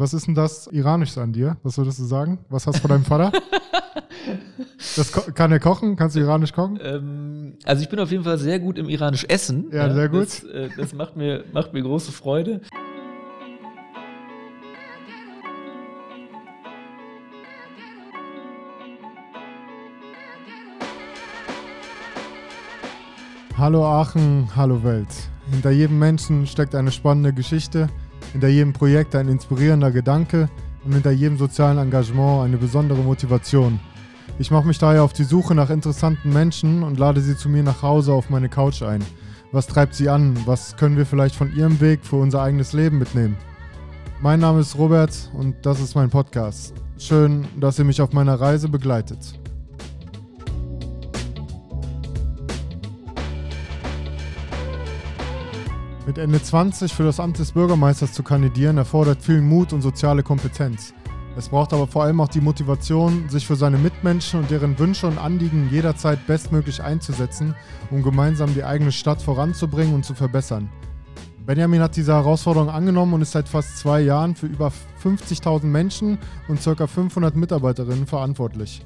[0.00, 1.58] Was ist denn das Iranische an dir?
[1.62, 2.38] Was würdest du sagen?
[2.48, 3.32] Was hast du von deinem Vater?
[4.96, 5.94] das kann er kochen?
[5.94, 6.78] Kannst du Iranisch kochen?
[6.82, 9.66] Ähm, also ich bin auf jeden Fall sehr gut im Iranisch Essen.
[9.70, 10.22] Ja, ja sehr gut.
[10.22, 12.62] Das, äh, das macht, mir, macht mir große Freude.
[23.58, 25.08] Hallo Aachen, hallo Welt.
[25.50, 27.90] Hinter jedem Menschen steckt eine spannende Geschichte
[28.32, 30.48] hinter jedem Projekt ein inspirierender Gedanke
[30.84, 33.80] und hinter jedem sozialen Engagement eine besondere Motivation.
[34.38, 37.62] Ich mache mich daher auf die Suche nach interessanten Menschen und lade sie zu mir
[37.62, 39.04] nach Hause auf meine Couch ein.
[39.52, 40.36] Was treibt sie an?
[40.46, 43.36] Was können wir vielleicht von ihrem Weg für unser eigenes Leben mitnehmen?
[44.22, 46.74] Mein Name ist Robert und das ist mein Podcast.
[46.98, 49.39] Schön, dass ihr mich auf meiner Reise begleitet.
[56.10, 60.24] Mit Ende 20 für das Amt des Bürgermeisters zu kandidieren, erfordert viel Mut und soziale
[60.24, 60.92] Kompetenz.
[61.36, 65.06] Es braucht aber vor allem auch die Motivation, sich für seine Mitmenschen und deren Wünsche
[65.06, 67.54] und Anliegen jederzeit bestmöglich einzusetzen,
[67.92, 70.68] um gemeinsam die eigene Stadt voranzubringen und zu verbessern.
[71.46, 74.72] Benjamin hat diese Herausforderung angenommen und ist seit fast zwei Jahren für über
[75.04, 76.18] 50.000 Menschen
[76.48, 76.88] und ca.
[76.88, 78.82] 500 Mitarbeiterinnen verantwortlich.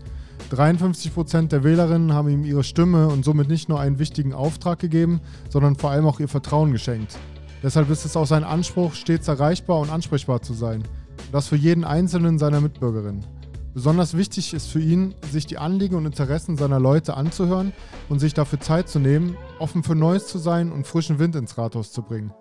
[0.54, 4.78] 53 Prozent der Wählerinnen haben ihm ihre Stimme und somit nicht nur einen wichtigen Auftrag
[4.78, 7.16] gegeben, sondern vor allem auch ihr Vertrauen geschenkt.
[7.62, 10.84] Deshalb ist es auch sein Anspruch, stets erreichbar und ansprechbar zu sein.
[11.32, 13.24] das für jeden einzelnen seiner Mitbürgerinnen.
[13.72, 17.72] Besonders wichtig ist für ihn, sich die Anliegen und Interessen seiner Leute anzuhören
[18.08, 21.58] und sich dafür Zeit zu nehmen, offen für Neues zu sein und frischen Wind ins
[21.58, 22.32] Rathaus zu bringen.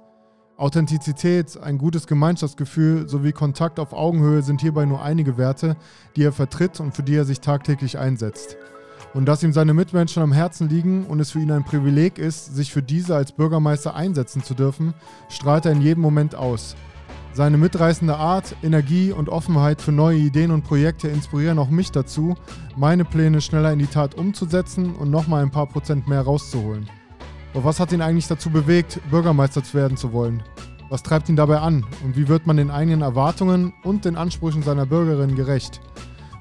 [0.63, 5.75] Authentizität, ein gutes Gemeinschaftsgefühl sowie Kontakt auf Augenhöhe sind hierbei nur einige Werte,
[6.15, 8.55] die er vertritt und für die er sich tagtäglich einsetzt.
[9.13, 12.55] Und dass ihm seine Mitmenschen am Herzen liegen und es für ihn ein Privileg ist,
[12.55, 14.93] sich für diese als Bürgermeister einsetzen zu dürfen,
[15.27, 16.77] strahlt er in jedem Moment aus.
[17.33, 22.35] Seine mitreißende Art, Energie und Offenheit für neue Ideen und Projekte inspirieren auch mich dazu,
[22.77, 26.87] meine Pläne schneller in die Tat umzusetzen und nochmal ein paar Prozent mehr rauszuholen.
[27.53, 30.41] Doch was hat ihn eigentlich dazu bewegt, Bürgermeister zu werden zu wollen?
[30.93, 31.83] Was treibt ihn dabei an?
[32.03, 35.81] Und wie wird man den eigenen Erwartungen und den Ansprüchen seiner Bürgerinnen gerecht?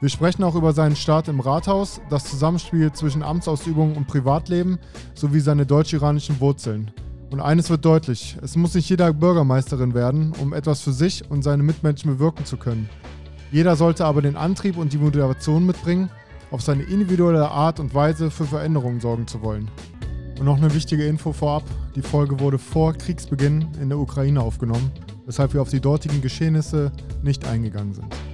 [0.02, 4.78] Wir sprechen auch über seinen Start im Rathaus, das Zusammenspiel zwischen Amtsausübung und Privatleben
[5.14, 6.90] sowie seine deutsch-iranischen Wurzeln.
[7.30, 11.40] Und eines wird deutlich, es muss nicht jeder Bürgermeisterin werden, um etwas für sich und
[11.40, 12.90] seine Mitmenschen bewirken zu können.
[13.52, 16.10] Jeder sollte aber den Antrieb und die Motivation mitbringen,
[16.50, 19.70] auf seine individuelle Art und Weise für Veränderungen sorgen zu wollen.
[20.42, 21.62] Und noch eine wichtige Info vorab:
[21.94, 24.91] Die Folge wurde vor Kriegsbeginn in der Ukraine aufgenommen,
[25.25, 26.91] weshalb wir auf die dortigen Geschehnisse
[27.22, 28.31] nicht eingegangen sind.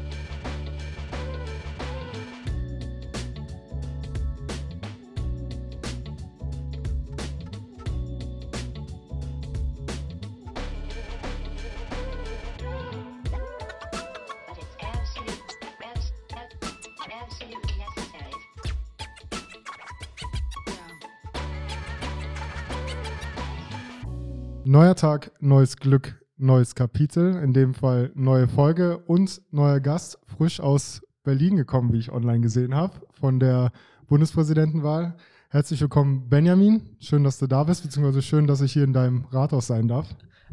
[24.78, 27.34] Neuer Tag, neues Glück, neues Kapitel.
[27.42, 32.42] In dem Fall neue Folge und neuer Gast, frisch aus Berlin gekommen, wie ich online
[32.42, 33.72] gesehen habe, von der
[34.06, 35.16] Bundespräsidentenwahl.
[35.50, 36.96] Herzlich willkommen, Benjamin.
[37.00, 40.06] Schön, dass du da bist, beziehungsweise schön, dass ich hier in deinem Rathaus sein darf.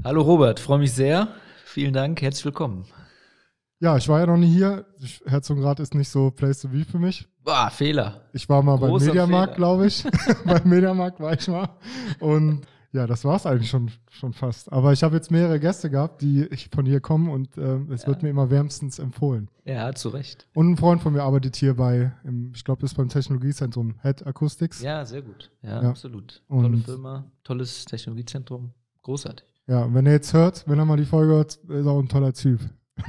[0.04, 1.28] Hallo Robert, freue mich sehr.
[1.64, 2.86] Vielen Dank, herzlich willkommen.
[3.80, 4.88] Ja, ich war ja noch nie hier.
[5.28, 7.28] Herzogenrath ist nicht so Place to be für mich.
[7.44, 8.22] Boah, Fehler.
[8.34, 10.04] Ich war mal Großer beim Mediamarkt, glaube ich.
[10.46, 11.70] beim Mediamarkt war ich mal.
[12.20, 14.72] Und ja, das war es eigentlich schon, schon fast.
[14.72, 18.08] Aber ich habe jetzt mehrere Gäste gehabt, die von hier kommen und äh, es ja.
[18.08, 19.50] wird mir immer wärmstens empfohlen.
[19.66, 20.48] Ja, zu Recht.
[20.54, 24.26] Und ein Freund von mir arbeitet hier bei, im, ich glaube, ist beim Technologiezentrum Head
[24.26, 24.82] Acoustics.
[24.82, 25.52] Ja, sehr gut.
[25.62, 25.90] Ja, ja.
[25.90, 26.42] absolut.
[26.48, 28.72] Tolle und Firma, tolles Technologiezentrum.
[29.02, 29.46] Großartig.
[29.68, 32.00] Ja, und wenn er jetzt hört, wenn er mal die Folge hört, ist er auch
[32.00, 32.62] ein toller Typ.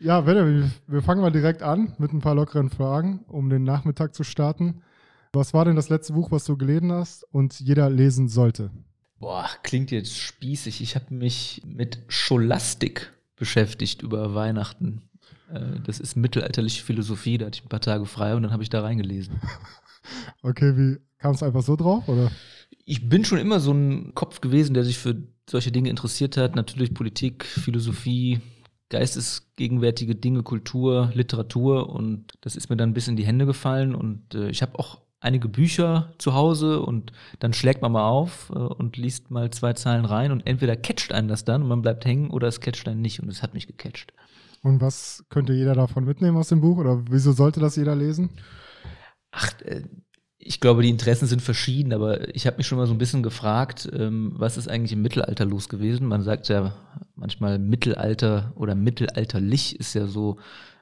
[0.00, 4.14] ja, wir, wir fangen mal direkt an mit ein paar lockeren Fragen, um den Nachmittag
[4.14, 4.82] zu starten.
[5.34, 8.70] Was war denn das letzte Buch, was du gelesen hast und jeder lesen sollte?
[9.18, 10.82] Boah, klingt jetzt spießig.
[10.82, 15.00] Ich habe mich mit Scholastik beschäftigt über Weihnachten.
[15.50, 18.62] Äh, das ist mittelalterliche Philosophie, da hatte ich ein paar Tage frei und dann habe
[18.62, 19.40] ich da reingelesen.
[20.42, 22.32] Okay, wie kam es einfach so drauf, oder?
[22.84, 25.14] Ich bin schon immer so ein Kopf gewesen, der sich für
[25.48, 26.56] solche Dinge interessiert hat.
[26.56, 28.40] Natürlich Politik, Philosophie,
[28.88, 34.34] geistesgegenwärtige Dinge, Kultur, Literatur und das ist mir dann bis in die Hände gefallen und
[34.34, 38.58] äh, ich habe auch einige Bücher zu Hause und dann schlägt man mal auf äh,
[38.58, 42.04] und liest mal zwei Zeilen rein und entweder catcht einen das dann und man bleibt
[42.04, 44.12] hängen oder es catcht einen nicht und es hat mich gecatcht.
[44.62, 48.30] Und was könnte jeder davon mitnehmen aus dem Buch oder wieso sollte das jeder lesen?
[49.30, 49.82] Ach, äh,
[50.38, 53.22] Ich glaube, die Interessen sind verschieden, aber ich habe mich schon mal so ein bisschen
[53.22, 56.08] gefragt, ähm, was ist eigentlich im Mittelalter los gewesen?
[56.08, 56.74] Man sagt ja
[57.14, 60.38] manchmal Mittelalter oder mittelalterlich ist ja so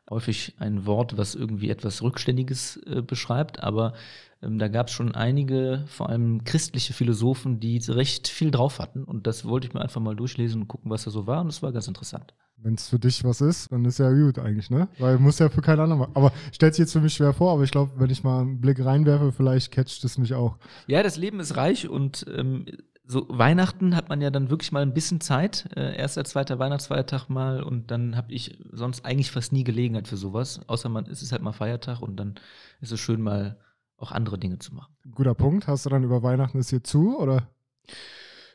[0.09, 3.93] häufig ein Wort, was irgendwie etwas Rückständiges äh, beschreibt, aber
[4.41, 9.27] da gab es schon einige, vor allem christliche Philosophen, die recht viel drauf hatten und
[9.27, 11.63] das wollte ich mir einfach mal durchlesen und gucken, was da so war und es
[11.63, 12.35] war ganz interessant.
[12.57, 14.89] Wenn es für dich was ist, dann ist ja gut eigentlich, ne?
[14.99, 16.15] Weil muss ja für keinen anderen.
[16.15, 18.61] Aber stellt sich jetzt für mich schwer vor, aber ich glaube, wenn ich mal einen
[18.61, 20.59] Blick reinwerfe, vielleicht catcht es mich auch.
[20.87, 22.67] Ja, das Leben ist reich und ähm,
[23.07, 25.69] so Weihnachten hat man ja dann wirklich mal ein bisschen Zeit.
[25.75, 30.17] Äh, erster, zweiter Weihnachtsfeiertag mal und dann habe ich sonst eigentlich fast nie Gelegenheit für
[30.17, 30.61] sowas.
[30.67, 32.35] Außer man es ist halt mal Feiertag und dann
[32.81, 33.57] ist es schön mal
[34.01, 34.93] auch andere Dinge zu machen.
[35.15, 35.67] Guter Punkt.
[35.67, 37.49] Hast du dann über Weihnachten ist hier zu oder?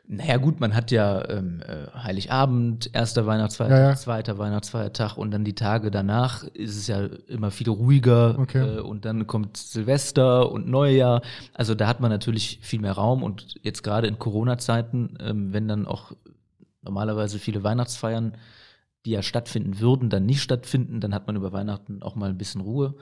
[0.07, 3.95] Naja, gut, man hat ja ähm, äh, Heiligabend, erster Weihnachtsfeiertag, ja, ja.
[3.95, 8.77] zweiter Weihnachtsfeiertag und dann die Tage danach ist es ja immer viel ruhiger okay.
[8.77, 11.21] äh, und dann kommt Silvester und Neujahr.
[11.53, 15.67] Also da hat man natürlich viel mehr Raum und jetzt gerade in Corona-Zeiten, ähm, wenn
[15.67, 16.11] dann auch
[16.83, 18.37] normalerweise viele Weihnachtsfeiern,
[19.05, 22.37] die ja stattfinden würden, dann nicht stattfinden, dann hat man über Weihnachten auch mal ein
[22.37, 22.95] bisschen Ruhe.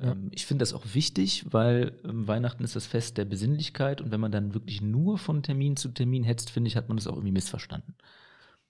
[0.00, 0.12] Ja.
[0.12, 4.10] Ähm, ich finde das auch wichtig, weil ähm, Weihnachten ist das Fest der Besinnlichkeit und
[4.10, 7.06] wenn man dann wirklich nur von Termin zu Termin hetzt, finde ich, hat man das
[7.06, 7.94] auch irgendwie missverstanden.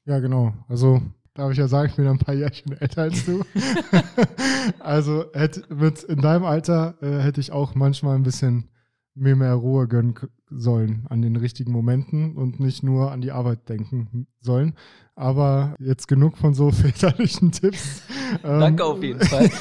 [0.05, 0.53] Ja, genau.
[0.69, 1.01] Also
[1.35, 3.45] darf ich ja sagen, ich bin ein paar Jährchen älter als du.
[4.81, 8.69] also hätte, mit, in deinem Alter äh, hätte ich auch manchmal ein bisschen
[9.15, 10.15] mir mehr Ruhe gönnen
[10.57, 14.75] sollen an den richtigen Momenten und nicht nur an die Arbeit denken sollen.
[15.15, 18.03] Aber jetzt genug von so väterlichen Tipps.
[18.43, 19.51] Danke ähm, auf jeden Fall.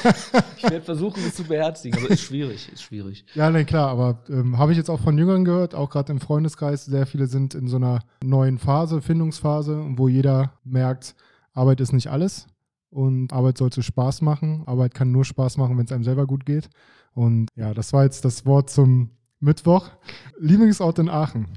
[0.64, 3.24] Ich werde versuchen, das zu beherzigen, aber ist schwierig, ist schwierig.
[3.34, 6.20] Ja, nein, klar, aber ähm, habe ich jetzt auch von Jüngern gehört, auch gerade im
[6.20, 11.16] Freundeskreis, sehr viele sind in so einer neuen Phase, Findungsphase, wo jeder merkt,
[11.52, 12.46] Arbeit ist nicht alles
[12.90, 14.62] und Arbeit sollte Spaß machen.
[14.66, 16.70] Arbeit kann nur Spaß machen, wenn es einem selber gut geht.
[17.14, 19.10] Und ja, das war jetzt das Wort zum
[19.42, 19.90] Mittwoch.
[20.38, 21.48] Lieblingsort in Aachen.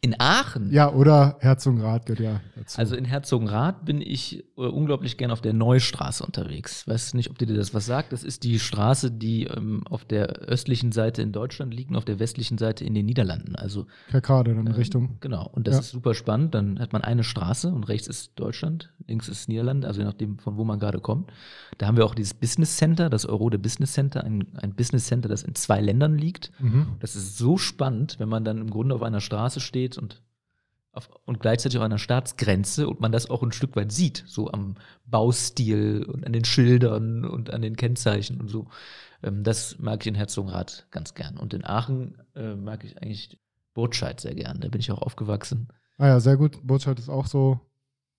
[0.00, 0.70] In Aachen?
[0.72, 2.78] Ja, oder Herzogenrath gehört ja dazu.
[2.78, 6.86] Also in Herzogenrath bin ich äh, unglaublich gern auf der Neustraße unterwegs.
[6.86, 8.12] Weiß nicht, ob dir das was sagt.
[8.12, 12.04] Das ist die Straße, die ähm, auf der östlichen Seite in Deutschland liegt und auf
[12.04, 13.56] der westlichen Seite in den Niederlanden.
[13.56, 13.86] Also
[14.56, 15.16] dann in äh, Richtung.
[15.20, 15.48] Genau.
[15.52, 15.80] Und das ja.
[15.80, 16.54] ist super spannend.
[16.54, 20.38] Dann hat man eine Straße und rechts ist Deutschland, links ist Niederlande, also je nachdem,
[20.38, 21.30] von wo man gerade kommt.
[21.78, 25.28] Da haben wir auch dieses Business Center, das Eurode Business Center, ein, ein Business Center,
[25.28, 26.52] das in zwei Ländern liegt.
[26.60, 26.96] Mhm.
[27.00, 30.22] Das ist so spannend, wenn man dann im Grunde auf einer Straße steht und,
[30.92, 34.50] auf, und gleichzeitig auf einer Staatsgrenze und man das auch ein Stück weit sieht, so
[34.50, 34.76] am
[35.06, 38.68] Baustil und an den Schildern und an den Kennzeichen und so.
[39.22, 41.36] Ähm, das mag ich in Herzogenrath ganz gern.
[41.36, 43.38] Und in Aachen äh, mag ich eigentlich
[43.74, 44.60] Burtscheid sehr gern.
[44.60, 45.68] Da bin ich auch aufgewachsen.
[45.98, 46.58] Ah ja, sehr gut.
[46.62, 47.60] Burtscheid ist auch so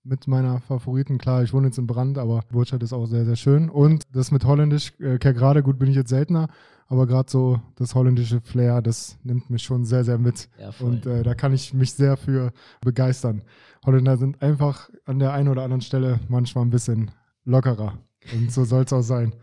[0.04, 1.18] mit meiner Favoriten.
[1.18, 3.70] Klar, ich wohne jetzt in Brand, aber Burtscheid ist auch sehr, sehr schön.
[3.70, 6.48] Und das mit Holländisch, äh, gerade gut bin ich jetzt seltener,
[6.88, 10.50] aber gerade so das holländische Flair, das nimmt mich schon sehr, sehr mit.
[10.60, 12.52] Ja, und äh, da kann ich mich sehr für
[12.82, 13.42] begeistern.
[13.86, 17.12] Holländer sind einfach an der einen oder anderen Stelle manchmal ein bisschen
[17.44, 18.00] lockerer.
[18.34, 19.34] Und so soll es auch sein.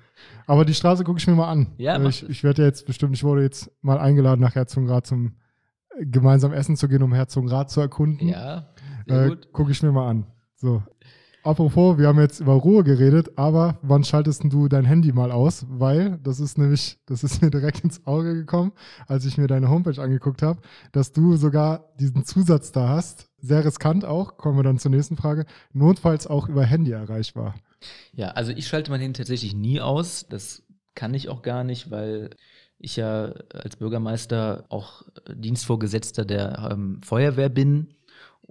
[0.46, 1.68] Aber die Straße gucke ich mir mal an.
[1.78, 5.36] Ja, ich, ich werde ja jetzt bestimmt, ich wurde jetzt mal eingeladen, nach Herzogenrath zum
[6.00, 8.28] gemeinsam essen zu gehen, um Herzogenrath zu erkunden.
[8.28, 8.68] Ja,
[9.06, 10.26] äh, gucke ich mir mal an.
[10.56, 10.82] So.
[11.44, 15.66] Apropos, wir haben jetzt über Ruhe geredet, aber wann schaltest du dein Handy mal aus?
[15.68, 18.70] Weil das ist nämlich, das ist mir direkt ins Auge gekommen,
[19.08, 20.60] als ich mir deine Homepage angeguckt habe,
[20.92, 23.28] dass du sogar diesen Zusatz da hast.
[23.38, 25.44] Sehr riskant auch, kommen wir dann zur nächsten Frage.
[25.72, 27.56] Notfalls auch über Handy erreichbar.
[28.12, 30.26] Ja, also ich schalte mein Handy tatsächlich nie aus.
[30.28, 30.62] Das
[30.94, 32.30] kann ich auch gar nicht, weil
[32.78, 35.02] ich ja als Bürgermeister auch
[35.34, 37.88] Dienstvorgesetzter der ähm, Feuerwehr bin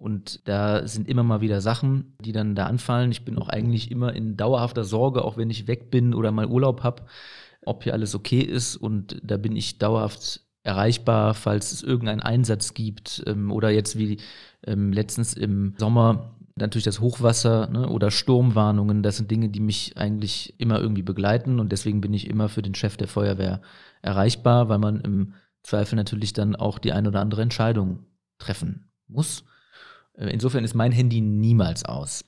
[0.01, 3.11] und da sind immer mal wieder Sachen, die dann da anfallen.
[3.11, 6.47] Ich bin auch eigentlich immer in dauerhafter Sorge, auch wenn ich weg bin oder mal
[6.47, 7.03] Urlaub habe,
[7.67, 8.75] ob hier alles okay ist.
[8.75, 13.21] Und da bin ich dauerhaft erreichbar, falls es irgendeinen Einsatz gibt.
[13.27, 14.17] Ähm, oder jetzt wie
[14.65, 19.03] ähm, letztens im Sommer natürlich das Hochwasser ne, oder Sturmwarnungen.
[19.03, 21.59] Das sind Dinge, die mich eigentlich immer irgendwie begleiten.
[21.59, 23.61] Und deswegen bin ich immer für den Chef der Feuerwehr
[24.01, 28.07] erreichbar, weil man im Zweifel natürlich dann auch die ein oder andere Entscheidung
[28.39, 29.43] treffen muss.
[30.15, 32.25] Insofern ist mein Handy niemals aus.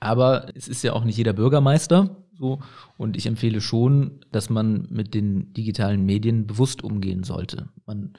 [0.00, 2.60] Aber es ist ja auch nicht jeder Bürgermeister so.
[2.96, 7.68] Und ich empfehle schon, dass man mit den digitalen Medien bewusst umgehen sollte.
[7.86, 8.14] Man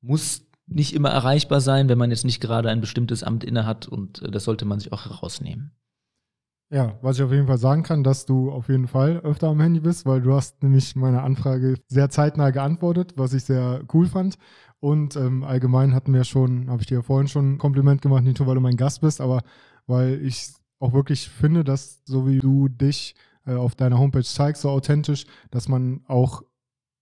[0.00, 4.22] muss nicht immer erreichbar sein, wenn man jetzt nicht gerade ein bestimmtes Amt innehat und
[4.22, 5.72] äh, das sollte man sich auch herausnehmen.
[6.72, 9.60] Ja, was ich auf jeden Fall sagen kann, dass du auf jeden Fall öfter am
[9.60, 14.06] Handy bist, weil du hast nämlich meine Anfrage sehr zeitnah geantwortet, was ich sehr cool
[14.06, 14.38] fand.
[14.80, 18.24] Und ähm, allgemein hatten wir schon, habe ich dir ja vorhin schon ein Kompliment gemacht,
[18.24, 19.42] nicht nur weil du mein Gast bist, aber
[19.86, 23.14] weil ich auch wirklich finde, dass so wie du dich
[23.46, 26.42] äh, auf deiner Homepage zeigst, so authentisch, dass man auch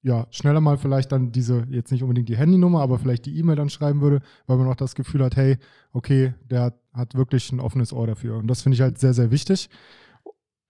[0.03, 3.57] ja, schneller mal vielleicht dann diese, jetzt nicht unbedingt die Handynummer, aber vielleicht die E-Mail
[3.57, 5.59] dann schreiben würde, weil man auch das Gefühl hat, hey,
[5.93, 8.39] okay, der hat, hat wirklich ein offenes Ohr dafür.
[8.39, 9.69] Und das finde ich halt sehr, sehr wichtig.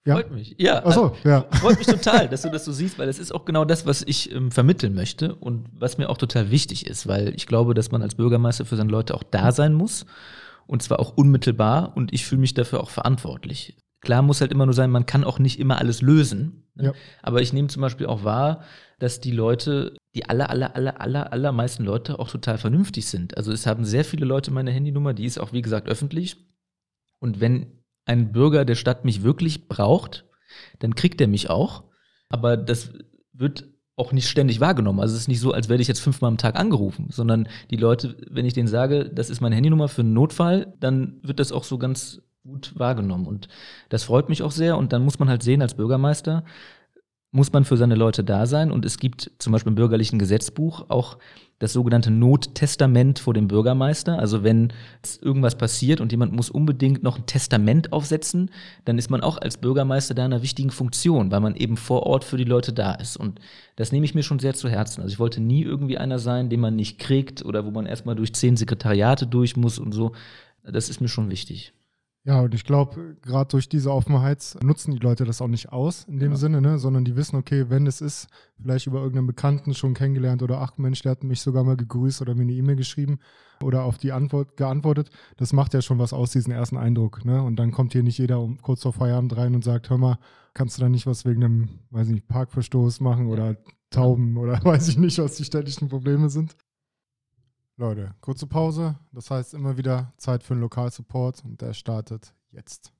[0.08, 0.14] Ja?
[0.14, 0.54] Freut mich.
[0.56, 1.44] Ja, Achso, also, ja.
[1.60, 4.02] Freut mich total, dass du das so siehst, weil das ist auch genau das, was
[4.02, 7.90] ich ähm, vermitteln möchte und was mir auch total wichtig ist, weil ich glaube, dass
[7.90, 10.06] man als Bürgermeister für seine Leute auch da sein muss
[10.66, 13.76] und zwar auch unmittelbar und ich fühle mich dafür auch verantwortlich.
[14.00, 16.64] Klar muss halt immer nur sein, man kann auch nicht immer alles lösen.
[16.74, 16.84] Ne?
[16.84, 16.92] Ja.
[17.22, 18.62] Aber ich nehme zum Beispiel auch wahr,
[18.98, 23.36] dass die Leute, die aller, aller, aller, aller, allermeisten Leute auch total vernünftig sind.
[23.36, 26.36] Also es haben sehr viele Leute meine Handynummer, die ist auch, wie gesagt, öffentlich.
[27.18, 27.77] Und wenn
[28.08, 30.24] ein Bürger der Stadt mich wirklich braucht,
[30.78, 31.84] dann kriegt er mich auch.
[32.28, 32.92] Aber das
[33.32, 35.00] wird auch nicht ständig wahrgenommen.
[35.00, 37.76] Also es ist nicht so, als werde ich jetzt fünfmal am Tag angerufen, sondern die
[37.76, 41.52] Leute, wenn ich denen sage, das ist meine Handynummer für einen Notfall, dann wird das
[41.52, 43.26] auch so ganz gut wahrgenommen.
[43.26, 43.48] Und
[43.88, 44.78] das freut mich auch sehr.
[44.78, 46.44] Und dann muss man halt sehen als Bürgermeister,
[47.30, 48.70] muss man für seine Leute da sein.
[48.70, 51.18] Und es gibt zum Beispiel im bürgerlichen Gesetzbuch auch
[51.58, 54.18] das sogenannte Nottestament vor dem Bürgermeister.
[54.18, 54.72] Also wenn
[55.20, 58.50] irgendwas passiert und jemand muss unbedingt noch ein Testament aufsetzen,
[58.84, 62.04] dann ist man auch als Bürgermeister da in einer wichtigen Funktion, weil man eben vor
[62.04, 63.16] Ort für die Leute da ist.
[63.16, 63.40] Und
[63.76, 65.02] das nehme ich mir schon sehr zu Herzen.
[65.02, 68.14] Also ich wollte nie irgendwie einer sein, den man nicht kriegt oder wo man erstmal
[68.14, 70.12] durch zehn Sekretariate durch muss und so.
[70.62, 71.72] Das ist mir schon wichtig.
[72.24, 76.04] Ja, und ich glaube, gerade durch diese Offenheit nutzen die Leute das auch nicht aus
[76.04, 76.36] in dem ja.
[76.36, 76.78] Sinne, ne?
[76.78, 78.28] sondern die wissen, okay, wenn es ist,
[78.60, 82.20] vielleicht über irgendeinen Bekannten schon kennengelernt oder ach Mensch, der hat mich sogar mal gegrüßt
[82.20, 83.18] oder mir eine E-Mail geschrieben
[83.62, 85.10] oder auf die Antwort geantwortet.
[85.38, 87.24] Das macht ja schon was aus, diesen ersten Eindruck.
[87.24, 87.42] Ne?
[87.42, 90.18] Und dann kommt hier nicht jeder um kurz vor Feierabend rein und sagt, hör mal,
[90.54, 93.56] kannst du da nicht was wegen einem, weiß nicht, Parkverstoß machen oder
[93.90, 96.56] Tauben oder weiß ich nicht, was die städtischen Probleme sind.
[97.80, 98.96] Leute, kurze Pause.
[99.12, 102.92] Das heißt immer wieder Zeit für einen Lokalsupport und der startet jetzt.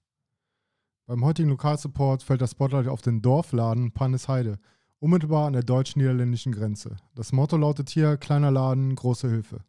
[1.05, 4.61] Beim heutigen Lokalsupport fällt das Spotlight auf den Dorfladen Pannesheide,
[5.01, 6.95] unmittelbar an der deutsch-niederländischen Grenze.
[7.17, 9.63] Das Motto lautet hier: kleiner Laden, große Hilfe.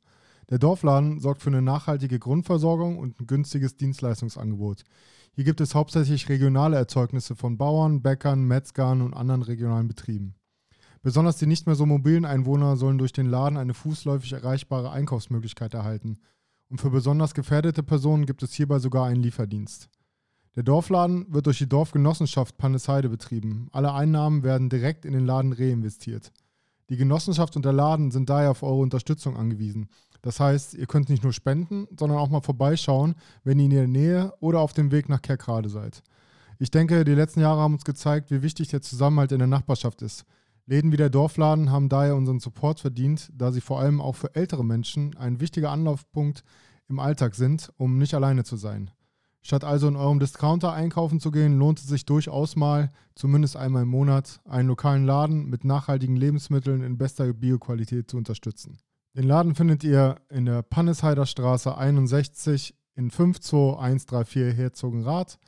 [0.52, 4.84] Der Dorfladen sorgt für eine nachhaltige Grundversorgung und ein günstiges Dienstleistungsangebot.
[5.32, 10.36] Hier gibt es hauptsächlich regionale Erzeugnisse von Bauern, Bäckern, Metzgern und anderen regionalen Betrieben.
[11.02, 15.74] Besonders die nicht mehr so mobilen Einwohner sollen durch den Laden eine fußläufig erreichbare Einkaufsmöglichkeit
[15.74, 16.20] erhalten.
[16.70, 19.90] Und für besonders gefährdete Personen gibt es hierbei sogar einen Lieferdienst.
[20.56, 23.70] Der Dorfladen wird durch die Dorfgenossenschaft Pannesheide betrieben.
[23.72, 26.32] Alle Einnahmen werden direkt in den Laden reinvestiert.
[26.90, 29.90] Die Genossenschaft und der Laden sind daher auf eure Unterstützung angewiesen.
[30.22, 33.88] Das heißt, ihr könnt nicht nur spenden, sondern auch mal vorbeischauen, wenn ihr in der
[33.88, 36.04] Nähe oder auf dem Weg nach Kerkrade seid.
[36.58, 40.02] Ich denke, die letzten Jahre haben uns gezeigt, wie wichtig der Zusammenhalt in der Nachbarschaft
[40.02, 40.26] ist.
[40.70, 44.36] Läden wie der Dorfladen haben daher unseren Support verdient, da sie vor allem auch für
[44.36, 46.44] ältere Menschen ein wichtiger Anlaufpunkt
[46.88, 48.92] im Alltag sind, um nicht alleine zu sein.
[49.42, 53.82] Statt also in eurem Discounter einkaufen zu gehen, lohnt es sich durchaus mal, zumindest einmal
[53.82, 58.78] im Monat, einen lokalen Laden mit nachhaltigen Lebensmitteln in bester Bioqualität zu unterstützen.
[59.16, 65.40] Den Laden findet ihr in der Pannesheider Straße 61 in 52134 Herzogenrath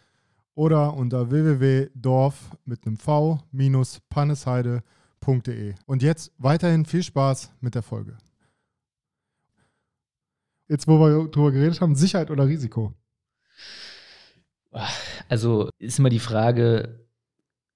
[0.56, 4.82] oder unter www.dorf mit einem V-Pannesheide.de
[5.22, 5.76] www.ftf.de.
[5.86, 8.18] Und jetzt weiterhin viel Spaß mit der Folge.
[10.68, 12.94] Jetzt, wo wir darüber geredet haben, Sicherheit oder Risiko?
[15.28, 17.06] Also ist immer die Frage,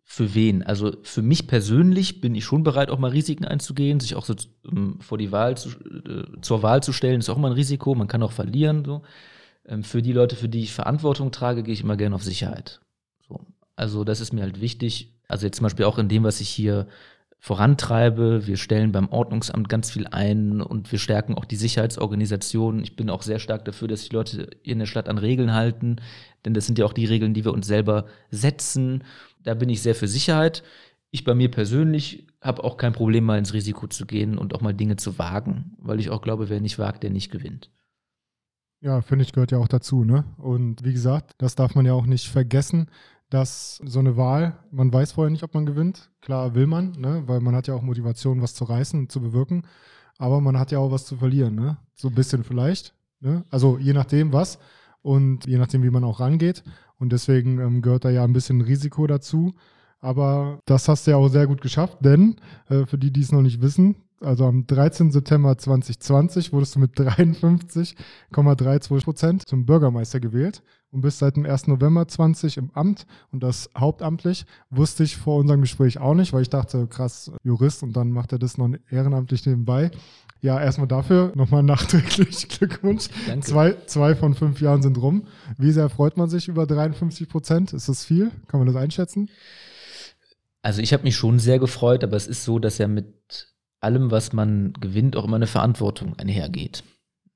[0.03, 0.63] für wen?
[0.63, 4.33] Also für mich persönlich bin ich schon bereit, auch mal Risiken einzugehen, sich auch so
[4.63, 7.95] um, vor die Wahl zu, äh, zur Wahl zu stellen, ist auch immer ein Risiko.
[7.95, 8.85] Man kann auch verlieren.
[8.85, 9.01] So.
[9.65, 12.79] Ähm, für die Leute, für die ich Verantwortung trage, gehe ich immer gerne auf Sicherheit.
[13.27, 13.41] So.
[13.75, 15.19] Also das ist mir halt wichtig.
[15.27, 16.87] Also jetzt zum Beispiel auch in dem, was ich hier
[17.45, 18.47] vorantreibe.
[18.47, 22.81] Wir stellen beim Ordnungsamt ganz viel ein und wir stärken auch die Sicherheitsorganisationen.
[22.81, 25.97] Ich bin auch sehr stark dafür, dass sich Leute in der Stadt an Regeln halten,
[26.43, 29.03] denn das sind ja auch die Regeln, die wir uns selber setzen.
[29.43, 30.63] Da bin ich sehr für Sicherheit.
[31.11, 34.61] Ich bei mir persönlich habe auch kein Problem, mal ins Risiko zu gehen und auch
[34.61, 37.69] mal Dinge zu wagen, weil ich auch glaube, wer nicht wagt, der nicht gewinnt.
[38.81, 40.03] Ja, finde ich, gehört ja auch dazu.
[40.03, 40.25] Ne?
[40.37, 42.87] Und wie gesagt, das darf man ja auch nicht vergessen
[43.35, 46.09] dass so eine Wahl, man weiß vorher nicht, ob man gewinnt.
[46.21, 47.23] Klar will man, ne?
[47.25, 49.63] weil man hat ja auch Motivation, was zu reißen zu bewirken.
[50.17, 51.75] Aber man hat ja auch was zu verlieren, ne?
[51.95, 52.95] So ein bisschen vielleicht.
[53.19, 53.43] Ne?
[53.49, 54.57] Also je nachdem was
[55.01, 56.63] und je nachdem, wie man auch rangeht.
[56.97, 59.53] Und deswegen ähm, gehört da ja ein bisschen Risiko dazu.
[59.99, 62.37] Aber das hast du ja auch sehr gut geschafft, denn
[62.69, 65.11] äh, für die, die es noch nicht wissen, also am 13.
[65.11, 70.63] September 2020 wurdest du mit 53,32 Prozent zum Bürgermeister gewählt
[70.95, 71.67] und bist seit dem 1.
[71.67, 74.45] November 20 im Amt und das hauptamtlich.
[74.69, 78.31] Wusste ich vor unserem Gespräch auch nicht, weil ich dachte, krass, Jurist und dann macht
[78.31, 79.91] er das noch ehrenamtlich nebenbei.
[80.41, 83.09] Ja, erstmal dafür nochmal nachträglich Glückwunsch.
[83.27, 83.45] Danke.
[83.45, 85.27] Zwei, zwei von fünf Jahren sind rum.
[85.57, 87.73] Wie sehr freut man sich über 53 Prozent?
[87.73, 88.31] Ist das viel?
[88.47, 89.29] Kann man das einschätzen?
[90.61, 94.11] Also ich habe mich schon sehr gefreut, aber es ist so, dass ja mit allem,
[94.11, 96.83] was man gewinnt, auch immer eine Verantwortung einhergeht.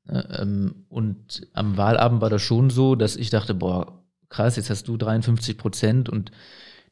[0.10, 4.00] Ähm, und am Wahlabend war das schon so, dass ich dachte, boah,
[4.30, 6.32] krass, jetzt hast du 53 Prozent und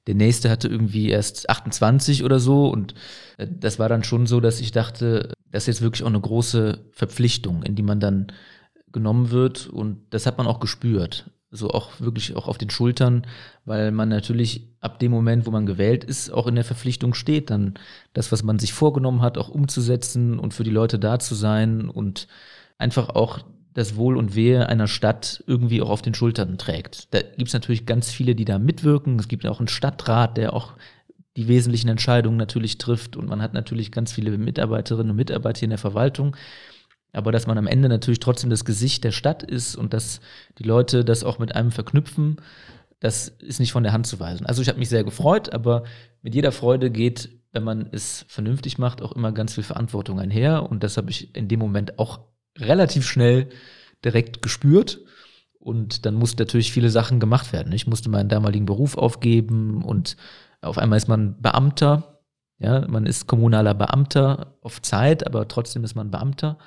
[0.07, 2.67] der nächste hatte irgendwie erst 28 oder so.
[2.69, 2.95] Und
[3.37, 6.21] äh, das war dann schon so, dass ich dachte, das ist jetzt wirklich auch eine
[6.21, 8.27] große Verpflichtung, in die man dann
[8.91, 9.67] genommen wird.
[9.67, 11.29] Und das hat man auch gespürt.
[11.49, 13.25] So auch wirklich auch auf den Schultern,
[13.63, 17.49] weil man natürlich ab dem Moment, wo man gewählt ist, auch in der Verpflichtung steht,
[17.49, 17.75] dann
[18.11, 21.89] das, was man sich vorgenommen hat, auch umzusetzen und für die Leute da zu sein
[21.89, 22.27] und
[22.77, 23.39] einfach auch
[23.73, 27.13] das Wohl und Wehe einer Stadt irgendwie auch auf den Schultern trägt.
[27.13, 29.19] Da gibt es natürlich ganz viele, die da mitwirken.
[29.19, 30.73] Es gibt auch einen Stadtrat, der auch
[31.35, 33.15] die wesentlichen Entscheidungen natürlich trifft.
[33.15, 36.35] Und man hat natürlich ganz viele Mitarbeiterinnen und Mitarbeiter in der Verwaltung.
[37.13, 40.21] Aber dass man am Ende natürlich trotzdem das Gesicht der Stadt ist und dass
[40.57, 42.37] die Leute das auch mit einem verknüpfen,
[42.99, 44.47] das ist nicht von der Hand zu weisen.
[44.47, 45.83] Also ich habe mich sehr gefreut, aber
[46.23, 50.67] mit jeder Freude geht, wenn man es vernünftig macht, auch immer ganz viel Verantwortung einher.
[50.69, 52.21] Und das habe ich in dem Moment auch
[52.59, 53.49] relativ schnell
[54.03, 54.99] direkt gespürt.
[55.59, 57.73] Und dann mussten natürlich viele Sachen gemacht werden.
[57.73, 60.15] Ich musste meinen damaligen Beruf aufgeben und
[60.61, 62.21] auf einmal ist man Beamter.
[62.59, 66.57] Ja, man ist kommunaler Beamter auf Zeit, aber trotzdem ist man Beamter.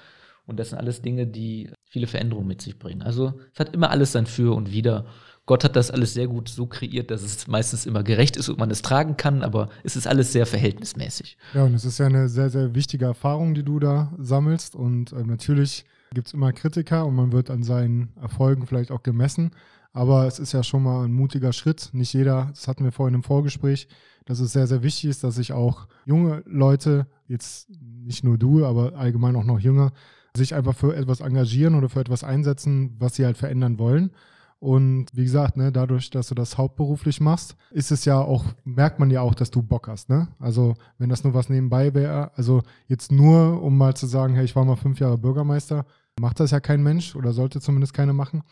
[0.51, 3.03] Und das sind alles Dinge, die viele Veränderungen mit sich bringen.
[3.03, 5.07] Also es hat immer alles sein Für und Wider.
[5.47, 8.59] Gott hat das alles sehr gut so kreiert, dass es meistens immer gerecht ist und
[8.59, 11.39] man es tragen kann, aber es ist alles sehr verhältnismäßig.
[11.55, 14.75] Ja, und es ist ja eine sehr, sehr wichtige Erfahrung, die du da sammelst.
[14.75, 19.05] Und äh, natürlich gibt es immer Kritiker und man wird an seinen Erfolgen vielleicht auch
[19.05, 19.53] gemessen.
[19.93, 21.91] Aber es ist ja schon mal ein mutiger Schritt.
[21.93, 23.87] Nicht jeder, das hatten wir vorhin im Vorgespräch,
[24.25, 28.65] dass es sehr, sehr wichtig ist, dass sich auch junge Leute, jetzt nicht nur du,
[28.65, 29.93] aber allgemein auch noch jünger,
[30.37, 34.13] sich einfach für etwas engagieren oder für etwas einsetzen, was sie halt verändern wollen.
[34.61, 38.99] Und wie gesagt, ne, dadurch, dass du das hauptberuflich machst, ist es ja auch, merkt
[38.99, 40.11] man ja auch, dass du Bock hast.
[40.11, 40.29] Ne?
[40.39, 44.45] Also wenn das nur was nebenbei wäre, also jetzt nur, um mal zu sagen, hey,
[44.45, 45.87] ich war mal fünf Jahre Bürgermeister,
[46.21, 48.43] macht das ja kein Mensch oder sollte zumindest keiner machen.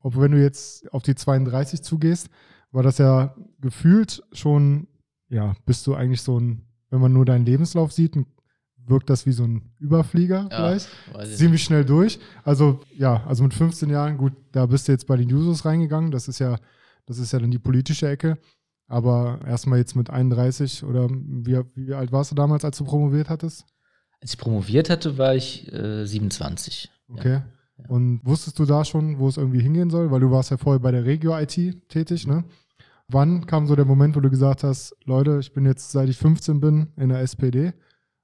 [0.00, 2.28] Ob wenn du jetzt auf die 32 zugehst,
[2.70, 4.86] war das ja gefühlt schon,
[5.30, 8.26] ja, bist du eigentlich so ein, wenn man nur deinen Lebenslauf sieht, ein
[8.90, 11.36] wirkt das wie so ein Überflieger ja, vielleicht.
[11.36, 12.18] Ziemlich schnell durch.
[12.44, 16.10] Also ja, also mit 15 Jahren, gut, da bist du jetzt bei den Jusos reingegangen.
[16.10, 16.58] Das ist ja,
[17.06, 18.38] das ist ja dann die politische Ecke.
[18.86, 23.28] Aber erstmal jetzt mit 31 oder wie, wie alt warst du damals, als du promoviert
[23.28, 23.66] hattest?
[24.20, 26.90] Als ich promoviert hatte, war ich äh, 27.
[27.10, 27.34] Okay.
[27.34, 27.44] Ja.
[27.86, 30.10] Und wusstest du da schon, wo es irgendwie hingehen soll?
[30.10, 32.44] Weil du warst ja vorher bei der Regio-IT tätig, ne?
[33.06, 36.18] Wann kam so der Moment, wo du gesagt hast, Leute, ich bin jetzt, seit ich
[36.18, 37.72] 15 bin, in der SPD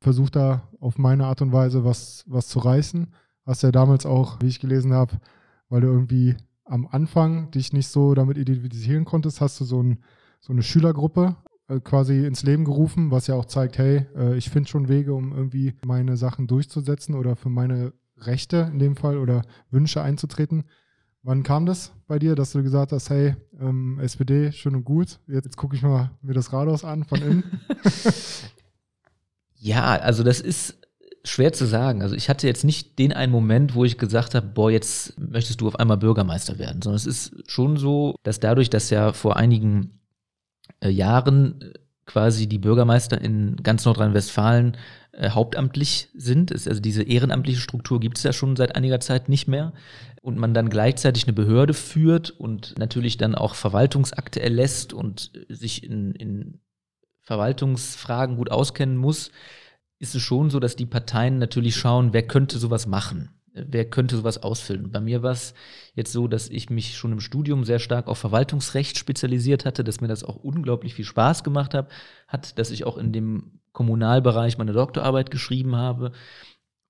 [0.05, 3.13] versuche da auf meine Art und Weise was, was zu reißen.
[3.45, 5.15] Hast ja damals auch, wie ich gelesen habe,
[5.69, 9.99] weil du irgendwie am Anfang dich nicht so damit identifizieren konntest, hast du so, ein,
[10.41, 11.37] so eine Schülergruppe
[11.69, 15.15] äh, quasi ins Leben gerufen, was ja auch zeigt, hey, äh, ich finde schon Wege,
[15.15, 20.65] um irgendwie meine Sachen durchzusetzen oder für meine Rechte in dem Fall oder Wünsche einzutreten.
[21.23, 25.19] Wann kam das bei dir, dass du gesagt hast, hey, ähm, SPD, schön und gut,
[25.27, 27.45] jetzt, jetzt gucke ich mal mir das Rathaus an von innen?
[29.65, 30.77] Ja, also das ist
[31.25, 32.03] schwer zu sagen.
[32.03, 35.63] Also ich hatte jetzt nicht den einen Moment, wo ich gesagt habe, boah, jetzt möchtest
[35.63, 39.39] du auf einmal Bürgermeister werden, sondern es ist schon so, dass dadurch, dass ja vor
[39.39, 40.01] einigen
[40.81, 41.73] äh, Jahren äh,
[42.05, 44.77] quasi die Bürgermeister in ganz Nordrhein-Westfalen
[45.13, 46.51] äh, hauptamtlich sind.
[46.51, 49.73] Es, also diese ehrenamtliche Struktur gibt es ja schon seit einiger Zeit nicht mehr.
[50.21, 55.55] Und man dann gleichzeitig eine Behörde führt und natürlich dann auch Verwaltungsakte erlässt und äh,
[55.55, 56.61] sich in, in
[57.25, 59.31] Verwaltungsfragen gut auskennen muss,
[59.99, 64.17] ist es schon so, dass die Parteien natürlich schauen, wer könnte sowas machen, wer könnte
[64.17, 64.91] sowas ausfüllen.
[64.91, 65.55] Bei mir war es
[65.95, 70.01] jetzt so, dass ich mich schon im Studium sehr stark auf Verwaltungsrecht spezialisiert hatte, dass
[70.01, 71.91] mir das auch unglaublich viel Spaß gemacht hat,
[72.29, 76.13] hat dass ich auch in dem Kommunalbereich meine Doktorarbeit geschrieben habe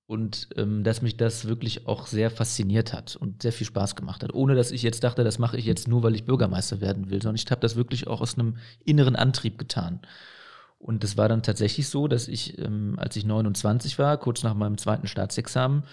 [0.06, 4.22] und ähm, dass mich das wirklich auch sehr fasziniert hat und sehr viel Spaß gemacht
[4.22, 4.34] hat.
[4.34, 7.22] Ohne dass ich jetzt dachte, das mache ich jetzt nur, weil ich Bürgermeister werden will,
[7.22, 10.00] sondern ich habe das wirklich auch aus einem inneren Antrieb getan.
[10.78, 14.54] Und es war dann tatsächlich so, dass ich, ähm, als ich 29 war, kurz nach
[14.54, 15.84] meinem zweiten Staatsexamen,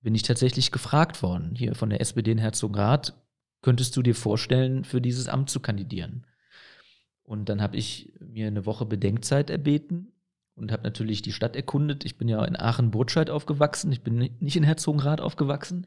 [0.00, 3.14] bin ich tatsächlich gefragt worden, hier von der SPD in Herzogenrath,
[3.62, 6.24] könntest du dir vorstellen, für dieses Amt zu kandidieren?
[7.24, 10.12] Und dann habe ich mir eine Woche Bedenkzeit erbeten
[10.58, 12.04] und habe natürlich die Stadt erkundet.
[12.04, 15.86] Ich bin ja in Aachen-Burtscheid aufgewachsen, ich bin nicht in Herzogenrath aufgewachsen.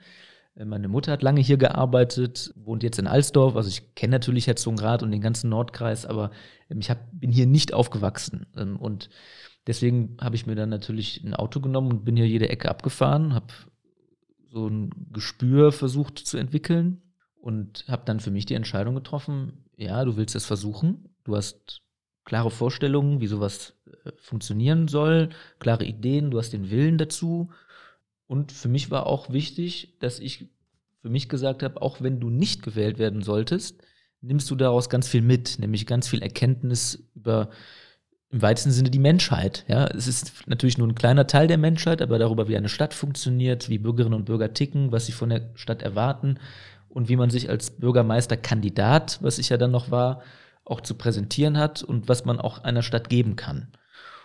[0.56, 3.56] Äh, meine Mutter hat lange hier gearbeitet, wohnt jetzt in Alsdorf.
[3.56, 6.32] Also ich kenne natürlich Herzogenrath und den ganzen Nordkreis, aber
[6.70, 8.48] ähm, ich hab, bin hier nicht aufgewachsen.
[8.56, 9.10] Ähm, und
[9.68, 13.34] deswegen habe ich mir dann natürlich ein Auto genommen und bin hier jede Ecke abgefahren,
[13.34, 13.54] habe
[14.50, 17.02] so ein Gespür versucht zu entwickeln
[17.40, 21.16] und habe dann für mich die Entscheidung getroffen, ja, du willst es versuchen.
[21.24, 21.82] Du hast
[22.26, 23.76] klare Vorstellungen, wie sowas
[24.18, 27.50] funktionieren soll, klare Ideen, du hast den Willen dazu.
[28.28, 30.50] Und für mich war auch wichtig, dass ich
[31.02, 33.82] für mich gesagt habe, auch wenn du nicht gewählt werden solltest,
[34.22, 37.50] nimmst du daraus ganz viel mit, nämlich ganz viel Erkenntnis über
[38.32, 39.66] im weitesten Sinne die Menschheit.
[39.68, 42.94] Ja, es ist natürlich nur ein kleiner Teil der Menschheit, aber darüber, wie eine Stadt
[42.94, 46.40] funktioniert, wie Bürgerinnen und Bürger ticken, was sie von der Stadt erwarten
[46.88, 50.22] und wie man sich als Bürgermeisterkandidat, was ich ja dann noch war,
[50.64, 53.68] auch zu präsentieren hat und was man auch einer Stadt geben kann.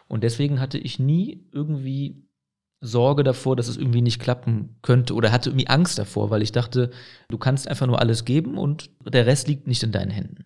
[0.09, 2.27] Und deswegen hatte ich nie irgendwie
[2.81, 6.53] Sorge davor, dass es irgendwie nicht klappen könnte oder hatte irgendwie Angst davor, weil ich
[6.53, 6.90] dachte,
[7.29, 10.45] du kannst einfach nur alles geben und der Rest liegt nicht in deinen Händen.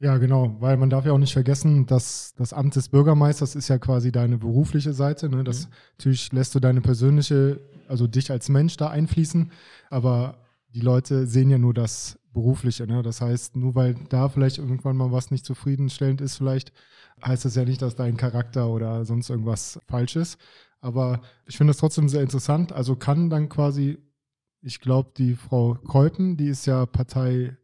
[0.00, 3.68] Ja, genau, weil man darf ja auch nicht vergessen, dass das Amt des Bürgermeisters ist
[3.68, 5.28] ja quasi deine berufliche Seite.
[5.28, 5.44] Ne?
[5.44, 5.72] Das, mhm.
[5.96, 9.50] Natürlich lässt du deine persönliche, also dich als Mensch da einfließen,
[9.90, 10.38] aber
[10.74, 12.86] die Leute sehen ja nur das Berufliche.
[12.86, 13.02] Ne?
[13.02, 16.72] Das heißt, nur weil da vielleicht irgendwann mal was nicht zufriedenstellend ist, vielleicht
[17.24, 20.38] heißt das ja nicht, dass dein Charakter oder sonst irgendwas falsch ist.
[20.80, 22.72] Aber ich finde es trotzdem sehr interessant.
[22.72, 23.98] Also kann dann quasi,
[24.60, 27.56] ich glaube, die Frau Keupen, die ist ja parteilos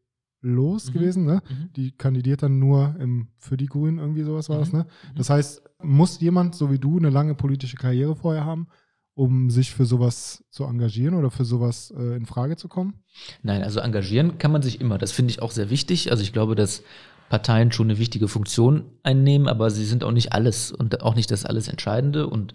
[0.43, 0.93] mhm.
[0.93, 1.43] gewesen, ne?
[1.49, 1.73] Mhm.
[1.75, 4.61] Die kandidiert dann nur im, für die Grünen, irgendwie sowas war mhm.
[4.61, 4.87] das, ne?
[4.87, 5.17] Mhm.
[5.17, 8.69] Das heißt, muss jemand, so wie du, eine lange politische Karriere vorher haben,
[9.15, 13.03] um sich für sowas zu engagieren oder für sowas äh, in Frage zu kommen?
[13.43, 14.97] Nein, also engagieren kann man sich immer.
[14.97, 16.11] Das finde ich auch sehr wichtig.
[16.11, 16.83] Also ich glaube, dass
[17.31, 21.31] Parteien schon eine wichtige Funktion einnehmen, aber sie sind auch nicht alles und auch nicht
[21.31, 22.27] das alles Entscheidende.
[22.27, 22.53] Und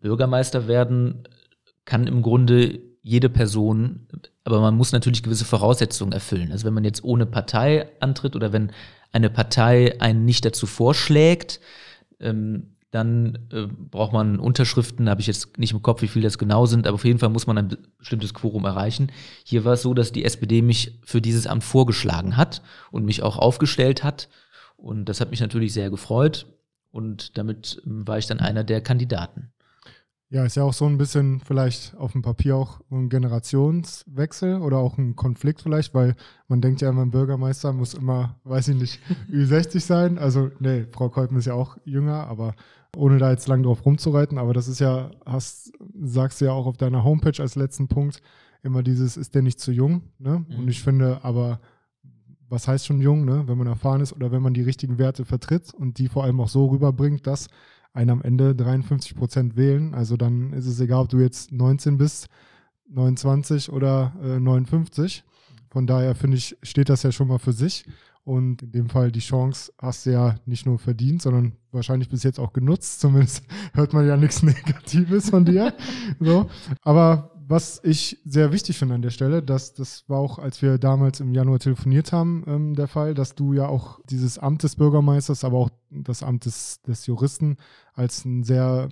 [0.00, 1.28] Bürgermeister werden
[1.84, 4.08] kann im Grunde jede Person,
[4.42, 6.50] aber man muss natürlich gewisse Voraussetzungen erfüllen.
[6.50, 8.72] Also wenn man jetzt ohne Partei antritt oder wenn
[9.12, 11.60] eine Partei einen nicht dazu vorschlägt,
[12.18, 16.38] ähm, dann äh, braucht man Unterschriften, habe ich jetzt nicht im Kopf, wie viel das
[16.38, 19.10] genau sind, aber auf jeden Fall muss man ein bestimmtes Quorum erreichen.
[19.44, 23.22] Hier war es so, dass die SPD mich für dieses Amt vorgeschlagen hat und mich
[23.22, 24.28] auch aufgestellt hat.
[24.76, 26.46] Und das hat mich natürlich sehr gefreut.
[26.92, 29.52] Und damit ähm, war ich dann einer der Kandidaten.
[30.30, 34.78] Ja, ist ja auch so ein bisschen vielleicht auf dem Papier auch ein Generationswechsel oder
[34.78, 36.16] auch ein Konflikt vielleicht, weil
[36.48, 40.18] man denkt ja immer, ein Bürgermeister muss immer, weiß ich nicht, Ü60 sein.
[40.18, 42.54] Also, nee, Frau Kolpen ist ja auch jünger, aber
[42.96, 44.38] ohne da jetzt lang drauf rumzureiten.
[44.38, 48.20] Aber das ist ja, hast, sagst du ja auch auf deiner Homepage als letzten Punkt
[48.62, 50.02] immer dieses, ist der nicht zu jung?
[50.18, 50.44] Ne?
[50.48, 50.58] Mhm.
[50.58, 51.60] Und ich finde aber,
[52.48, 53.44] was heißt schon jung, ne?
[53.46, 56.40] wenn man erfahren ist oder wenn man die richtigen Werte vertritt und die vor allem
[56.40, 57.48] auch so rüberbringt, dass
[57.94, 59.94] einen am Ende 53 Prozent wählen.
[59.94, 62.28] Also dann ist es egal, ob du jetzt 19 bist,
[62.88, 65.24] 29 oder äh, 59.
[65.70, 67.84] Von daher finde ich, steht das ja schon mal für sich.
[68.24, 72.22] Und in dem Fall die Chance hast du ja nicht nur verdient, sondern wahrscheinlich bis
[72.22, 73.00] jetzt auch genutzt.
[73.00, 75.74] Zumindest hört man ja nichts Negatives von dir.
[76.20, 76.48] so.
[76.82, 80.78] Aber was ich sehr wichtig finde an der Stelle, dass das war auch, als wir
[80.78, 84.76] damals im Januar telefoniert haben, ähm, der Fall, dass du ja auch dieses Amt des
[84.76, 87.56] Bürgermeisters, aber auch das Amt des, des Juristen
[87.92, 88.88] als ein sehr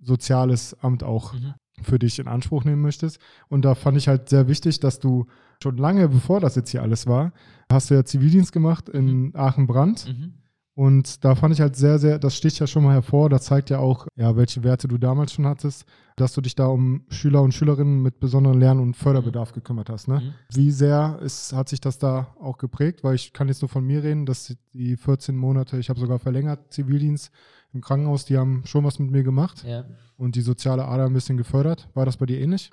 [0.00, 1.54] soziales Amt auch mhm.
[1.82, 3.18] für dich in Anspruch nehmen möchtest.
[3.48, 5.26] Und da fand ich halt sehr wichtig, dass du
[5.62, 7.32] schon lange bevor das jetzt hier alles war,
[7.70, 9.32] hast du ja Zivildienst gemacht in mhm.
[9.34, 10.08] Aachen-Brand.
[10.08, 10.34] Mhm.
[10.74, 13.68] Und da fand ich halt sehr, sehr, das sticht ja schon mal hervor, das zeigt
[13.68, 15.84] ja auch, ja, welche Werte du damals schon hattest,
[16.16, 19.54] dass du dich da um Schüler und Schülerinnen mit besonderem Lern- und Förderbedarf mhm.
[19.56, 20.08] gekümmert hast.
[20.08, 20.20] Ne?
[20.20, 20.34] Mhm.
[20.54, 23.04] Wie sehr ist, hat sich das da auch geprägt?
[23.04, 26.18] Weil ich kann jetzt nur von mir reden, dass die 14 Monate, ich habe sogar
[26.18, 27.30] verlängert, Zivildienst
[27.74, 29.84] im Krankenhaus, die haben schon was mit mir gemacht ja.
[30.16, 31.88] und die soziale Ader ein bisschen gefördert.
[31.92, 32.70] War das bei dir ähnlich?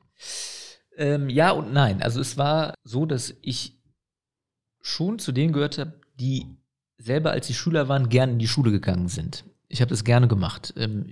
[0.96, 2.02] Ähm, ja und nein.
[2.02, 3.82] Also es war so, dass ich
[4.82, 6.58] schon zu denen gehört habe, die
[7.00, 9.46] selber, als sie Schüler waren, gerne in die Schule gegangen sind.
[9.68, 10.74] Ich habe das gerne gemacht.
[10.78, 11.08] Ähm,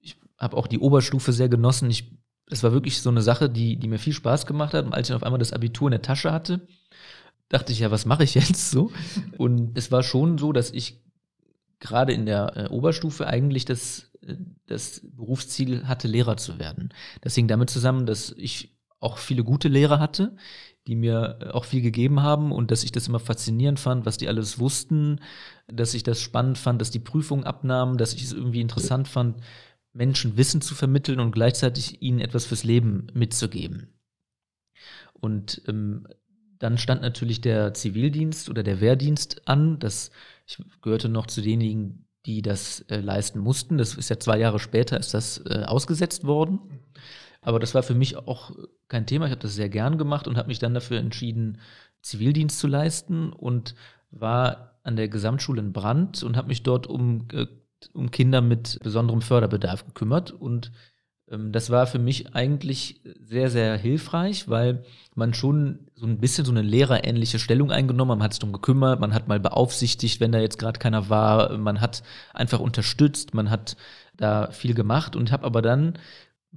[0.00, 1.90] ich habe auch die Oberstufe sehr genossen.
[1.90, 2.10] Ich,
[2.46, 4.86] es war wirklich so eine Sache, die, die mir viel Spaß gemacht hat.
[4.86, 6.66] Und als ich auf einmal das Abitur in der Tasche hatte,
[7.48, 8.92] dachte ich, ja, was mache ich jetzt so?
[9.36, 11.02] Und es war schon so, dass ich
[11.80, 16.90] gerade in der äh, Oberstufe eigentlich das, äh, das Berufsziel hatte, Lehrer zu werden.
[17.20, 20.36] Das hing damit zusammen, dass ich auch viele gute Lehrer hatte,
[20.88, 24.16] die mir äh, auch viel gegeben haben und dass ich das immer faszinierend fand, was
[24.16, 25.20] die alles wussten,
[25.68, 29.36] dass ich das spannend fand, dass die Prüfungen abnahmen, dass ich es irgendwie interessant fand,
[29.92, 33.92] Menschen Wissen zu vermitteln und gleichzeitig ihnen etwas fürs Leben mitzugeben.
[35.12, 36.06] Und ähm,
[36.58, 39.78] dann stand natürlich der Zivildienst oder der Wehrdienst an.
[39.78, 40.10] Das,
[40.46, 43.78] ich gehörte noch zu denjenigen, die das äh, leisten mussten.
[43.78, 46.60] Das ist ja zwei Jahre später ist das äh, ausgesetzt worden.
[47.40, 48.52] Aber das war für mich auch
[48.88, 49.26] kein Thema.
[49.26, 51.58] Ich habe das sehr gern gemacht und habe mich dann dafür entschieden,
[52.02, 53.74] Zivildienst zu leisten und
[54.10, 57.46] war an der Gesamtschule in Brand und habe mich dort um, äh,
[57.92, 60.70] um Kinder mit besonderem Förderbedarf gekümmert und
[61.30, 66.44] Ähm, das war für mich eigentlich sehr, sehr hilfreich, weil man schon so ein bisschen
[66.44, 68.18] so eine lehrerähnliche Stellung eingenommen hat.
[68.18, 71.56] Man hat sich darum gekümmert, man hat mal beaufsichtigt, wenn da jetzt gerade keiner war.
[71.58, 73.76] Man hat einfach unterstützt, man hat
[74.16, 75.98] da viel gemacht und habe aber dann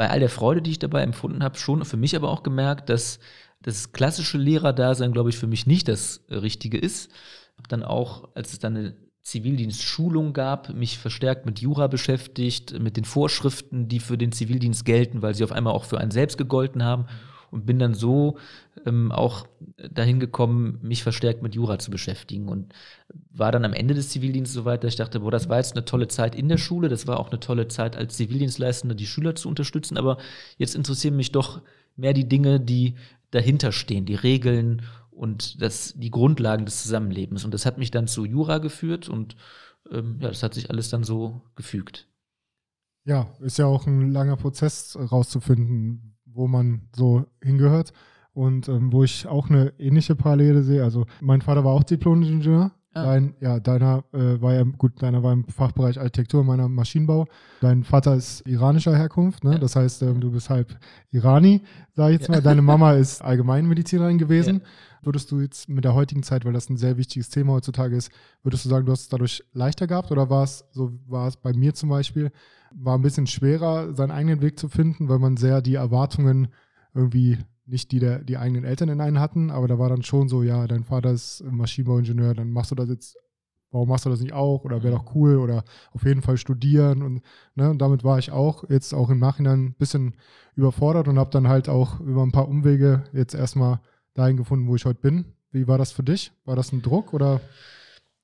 [0.01, 2.89] bei all der Freude, die ich dabei empfunden habe, schon für mich aber auch gemerkt,
[2.89, 3.19] dass
[3.61, 7.11] das klassische Lehrerdasein, glaube ich, für mich nicht das Richtige ist.
[7.55, 12.97] Habe dann auch, als es dann eine Zivildienstschulung gab, mich verstärkt mit Jura beschäftigt, mit
[12.97, 16.39] den Vorschriften, die für den Zivildienst gelten, weil sie auf einmal auch für einen selbst
[16.39, 17.05] gegolten haben
[17.51, 18.37] und bin dann so
[18.85, 19.45] ähm, auch
[19.91, 22.73] dahin gekommen, mich verstärkt mit Jura zu beschäftigen und
[23.29, 25.75] war dann am Ende des Zivildienstes so weit, dass ich dachte, boah, das war jetzt
[25.75, 29.05] eine tolle Zeit in der Schule, das war auch eine tolle Zeit als Zivildienstleistender, die
[29.05, 30.17] Schüler zu unterstützen, aber
[30.57, 31.61] jetzt interessieren mich doch
[31.95, 32.95] mehr die Dinge, die
[33.31, 37.45] dahinter stehen, die Regeln und das, die Grundlagen des Zusammenlebens.
[37.45, 39.35] Und das hat mich dann zu Jura geführt und
[39.91, 42.07] ähm, ja, das hat sich alles dann so gefügt.
[43.03, 47.93] Ja, ist ja auch ein langer Prozess rauszufinden, wo man so hingehört.
[48.33, 50.83] Und ähm, wo ich auch eine ähnliche Parallele sehe.
[50.83, 53.05] Also mein Vater war auch Diplom-Ingenieur Ah.
[53.05, 57.25] Dein, ja, deiner äh, war ja, gut, deiner war im Fachbereich Architektur, meiner Maschinenbau.
[57.61, 59.53] Dein Vater ist iranischer Herkunft, ne?
[59.53, 59.57] Ja.
[59.59, 60.77] Das heißt, ähm, du bist halb
[61.09, 61.61] Irani,
[61.93, 62.35] sage ich jetzt ja.
[62.35, 62.41] mal.
[62.41, 64.55] Deine Mama ist Allgemeinmedizinerin gewesen.
[64.55, 64.61] Ja.
[65.03, 68.11] Würdest du jetzt mit der heutigen Zeit, weil das ein sehr wichtiges Thema heutzutage ist,
[68.43, 70.11] würdest du sagen, du hast es dadurch leichter gehabt?
[70.11, 72.31] Oder war es, so war es bei mir zum Beispiel,
[72.73, 76.49] war ein bisschen schwerer, seinen eigenen Weg zu finden, weil man sehr die Erwartungen
[76.93, 80.27] irgendwie nicht die der, die eigenen Eltern in einen hatten, aber da war dann schon
[80.27, 83.17] so, ja, dein Vater ist Maschinenbauingenieur, dann machst du das jetzt,
[83.71, 84.65] warum machst du das nicht auch?
[84.65, 87.21] Oder wäre doch cool oder auf jeden Fall studieren und,
[87.55, 90.15] ne, und damit war ich auch jetzt auch im Nachhinein ein bisschen
[90.55, 93.79] überfordert und habe dann halt auch über ein paar Umwege jetzt erstmal
[94.13, 95.25] dahin gefunden, wo ich heute bin.
[95.51, 96.31] Wie war das für dich?
[96.45, 97.41] War das ein Druck oder?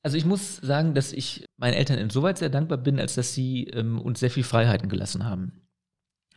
[0.04, 3.66] Also ich muss sagen, dass ich meinen Eltern insoweit sehr dankbar bin, als dass sie
[3.66, 5.68] ähm, uns sehr viel Freiheiten gelassen haben.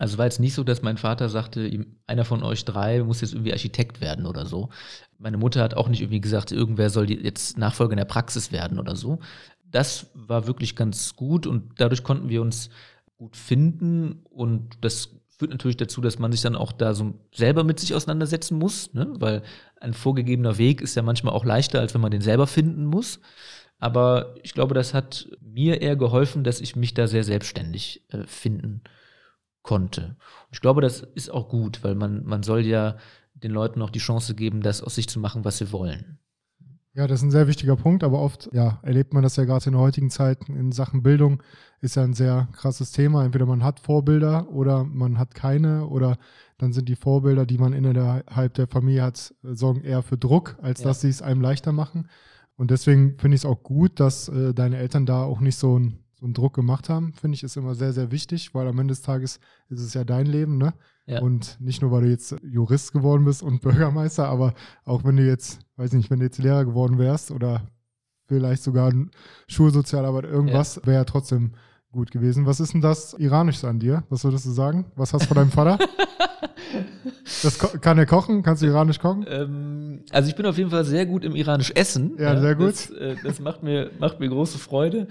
[0.00, 3.34] Also war jetzt nicht so, dass mein Vater sagte, einer von euch drei muss jetzt
[3.34, 4.70] irgendwie Architekt werden oder so.
[5.18, 8.78] Meine Mutter hat auch nicht irgendwie gesagt, irgendwer soll jetzt Nachfolger in der Praxis werden
[8.78, 9.18] oder so.
[9.62, 12.70] Das war wirklich ganz gut und dadurch konnten wir uns
[13.18, 17.64] gut finden und das führt natürlich dazu, dass man sich dann auch da so selber
[17.64, 19.10] mit sich auseinandersetzen muss, ne?
[19.20, 19.42] weil
[19.80, 23.20] ein vorgegebener Weg ist ja manchmal auch leichter, als wenn man den selber finden muss.
[23.78, 28.26] Aber ich glaube, das hat mir eher geholfen, dass ich mich da sehr selbstständig äh,
[28.26, 28.82] finden
[29.62, 30.16] konnte.
[30.52, 32.98] Ich glaube, das ist auch gut, weil man, man soll ja
[33.32, 36.18] den Leuten auch die Chance geben, das aus sich zu machen, was sie wollen.
[36.92, 39.70] Ja, das ist ein sehr wichtiger Punkt, aber oft ja, erlebt man das ja gerade
[39.70, 41.42] in heutigen Zeit in Sachen Bildung,
[41.80, 43.24] ist ja ein sehr krasses Thema.
[43.24, 46.18] Entweder man hat Vorbilder oder man hat keine oder
[46.58, 50.80] dann sind die Vorbilder, die man innerhalb der Familie hat, sorgen eher für Druck, als
[50.80, 50.86] ja.
[50.86, 52.08] dass sie es einem leichter machen.
[52.56, 55.78] Und deswegen finde ich es auch gut, dass äh, deine Eltern da auch nicht so
[55.78, 58.78] ein so einen Druck gemacht haben, finde ich, ist immer sehr, sehr wichtig, weil am
[58.78, 59.40] Ende des Tages
[59.70, 60.74] ist es ja dein Leben, ne?
[61.06, 61.22] Ja.
[61.22, 64.52] Und nicht nur, weil du jetzt Jurist geworden bist und Bürgermeister, aber
[64.84, 67.66] auch wenn du jetzt, weiß nicht, wenn du jetzt Lehrer geworden wärst oder
[68.26, 68.92] vielleicht sogar
[69.48, 70.86] Schulsozialarbeit, irgendwas, ja.
[70.86, 71.52] wäre ja trotzdem
[71.92, 72.46] gut gewesen.
[72.46, 74.04] Was ist denn das Iranisches an dir?
[74.08, 74.86] Was würdest du sagen?
[74.96, 75.78] Was hast du von deinem Vater?
[77.42, 78.42] Das kann er kochen?
[78.42, 79.24] Kannst du iranisch kochen?
[79.28, 82.16] Ähm, also ich bin auf jeden Fall sehr gut im iranisch Essen.
[82.18, 82.68] Ja, sehr gut.
[82.68, 85.08] Das, äh, das, macht, mir, macht mir große Freude.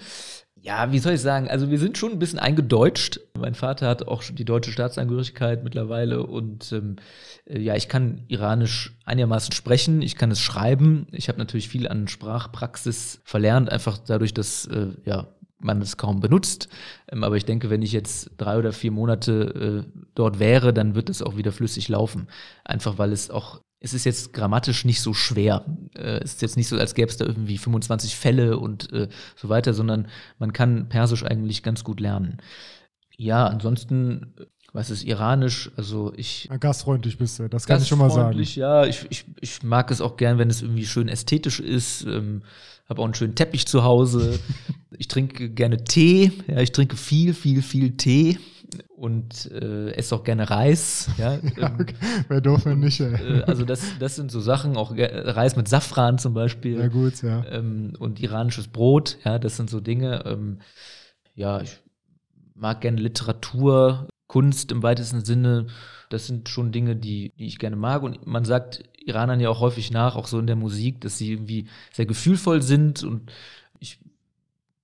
[0.61, 1.49] Ja, wie soll ich sagen?
[1.49, 3.21] Also wir sind schon ein bisschen eingedeutscht.
[3.37, 6.97] Mein Vater hat auch schon die deutsche Staatsangehörigkeit mittlerweile und ähm,
[7.45, 11.07] äh, ja, ich kann Iranisch einigermaßen sprechen, ich kann es schreiben.
[11.11, 15.27] Ich habe natürlich viel an Sprachpraxis verlernt, einfach dadurch, dass äh, ja
[15.59, 16.69] man es kaum benutzt.
[17.11, 20.95] Ähm, aber ich denke, wenn ich jetzt drei oder vier Monate äh, dort wäre, dann
[20.95, 22.27] wird es auch wieder flüssig laufen.
[22.63, 25.65] Einfach weil es auch es ist jetzt grammatisch nicht so schwer.
[25.95, 29.07] Äh, es ist jetzt nicht so, als gäbe es da irgendwie 25 Fälle und äh,
[29.35, 32.37] so weiter, sondern man kann Persisch eigentlich ganz gut lernen.
[33.15, 34.33] Ja, ansonsten,
[34.73, 35.71] was ist Iranisch?
[35.77, 36.49] Also ich.
[36.59, 38.41] Gastfreundlich bist du, das kann ich schon mal sagen.
[38.41, 42.03] Ja, ich, ich, ich mag es auch gern, wenn es irgendwie schön ästhetisch ist.
[42.03, 42.43] Ähm,
[42.89, 44.39] habe auch einen schönen Teppich zu Hause.
[44.97, 46.31] ich trinke gerne Tee.
[46.47, 48.37] Ja, ich trinke viel, viel, viel Tee
[48.95, 51.09] und äh, esse auch gerne Reis.
[51.17, 51.95] Ja, ja okay.
[52.27, 52.99] Wer doof, wenn nicht.
[52.99, 56.79] Äh, also das, das sind so Sachen, auch Reis mit Safran zum Beispiel.
[56.79, 57.45] Ja gut, ja.
[57.49, 60.23] Ähm, und iranisches Brot, ja, das sind so Dinge.
[60.25, 60.59] Ähm,
[61.35, 61.79] ja, ich
[62.55, 65.67] mag gerne Literatur, Kunst im weitesten Sinne.
[66.09, 68.03] Das sind schon Dinge, die, die ich gerne mag.
[68.03, 71.31] Und man sagt Iranern ja auch häufig nach, auch so in der Musik, dass sie
[71.31, 73.31] irgendwie sehr gefühlvoll sind und
[73.79, 73.99] ich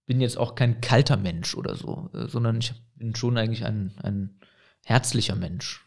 [0.06, 3.94] bin jetzt auch kein kalter Mensch oder so, äh, sondern ich bin schon eigentlich ein,
[4.02, 4.40] ein
[4.84, 5.86] herzlicher Mensch.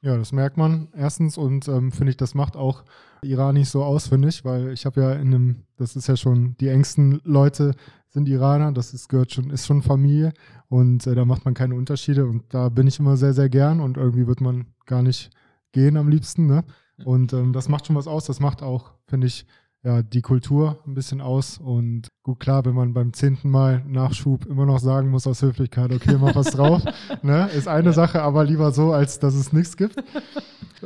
[0.00, 2.84] Ja, das merkt man erstens und ähm, finde ich, das macht auch
[3.22, 6.56] Iranis so aus, finde ich, weil ich habe ja in einem, das ist ja schon
[6.58, 7.74] die engsten Leute,
[8.08, 10.32] sind Iraner, das ist, gehört schon, ist schon Familie
[10.68, 13.80] und äh, da macht man keine Unterschiede und da bin ich immer sehr, sehr gern
[13.80, 15.30] und irgendwie wird man gar nicht
[15.72, 16.46] gehen am liebsten.
[16.46, 16.64] Ne?
[17.04, 19.46] Und ähm, das macht schon was aus, das macht auch, finde ich,
[19.84, 21.58] ja, die Kultur ein bisschen aus.
[21.58, 25.92] Und gut, klar, wenn man beim zehnten Mal Nachschub immer noch sagen muss aus Höflichkeit,
[25.92, 26.82] okay, mach was drauf,
[27.22, 27.92] ne, ist eine ja.
[27.92, 29.96] Sache, aber lieber so, als dass es nichts gibt.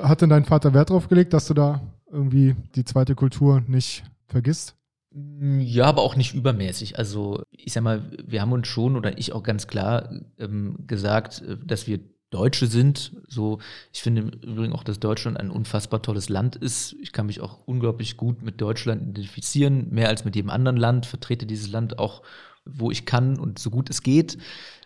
[0.00, 4.04] Hat denn dein Vater Wert drauf gelegt, dass du da irgendwie die zweite Kultur nicht
[4.26, 4.76] vergisst?
[5.14, 6.98] Ja, aber auch nicht übermäßig.
[6.98, 11.42] Also ich sag mal, wir haben uns schon oder ich auch ganz klar ähm, gesagt,
[11.42, 12.00] äh, dass wir
[12.32, 13.12] Deutsche sind.
[13.28, 13.58] So,
[13.92, 16.96] ich finde im Übrigen auch, dass Deutschland ein unfassbar tolles Land ist.
[17.00, 21.06] Ich kann mich auch unglaublich gut mit Deutschland identifizieren, mehr als mit jedem anderen Land,
[21.06, 22.22] vertrete dieses Land auch,
[22.64, 24.38] wo ich kann und so gut es geht.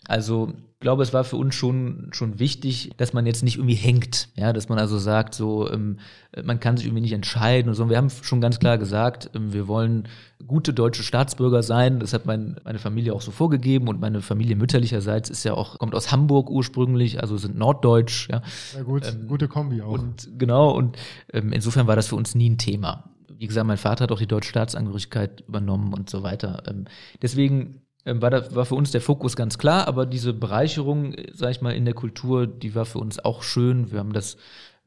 [0.09, 3.75] Also ich glaube, es war für uns schon, schon wichtig, dass man jetzt nicht irgendwie
[3.75, 5.99] hängt, ja, dass man also sagt, so, ähm,
[6.45, 7.89] man kann sich irgendwie nicht entscheiden und so.
[7.89, 10.07] Wir haben schon ganz klar gesagt, ähm, wir wollen
[10.47, 12.01] gute deutsche Staatsbürger sein.
[12.01, 15.79] Das hat mein, meine Familie auch so vorgegeben und meine Familie mütterlicherseits ist ja auch,
[15.79, 18.43] kommt aus Hamburg ursprünglich, also sind norddeutsch, ja.
[18.75, 19.93] Ja, gut, ähm, gute Kombi auch.
[19.93, 20.97] Und genau, und
[21.33, 23.11] ähm, insofern war das für uns nie ein Thema.
[23.39, 26.63] Wie gesagt, mein Vater hat auch die deutsche Staatsangehörigkeit übernommen und so weiter.
[26.69, 26.87] Ähm,
[27.21, 31.51] deswegen ähm, war, da, war für uns der Fokus ganz klar, aber diese Bereicherung, sag
[31.51, 33.91] ich mal, in der Kultur, die war für uns auch schön.
[33.91, 34.37] Wir haben das,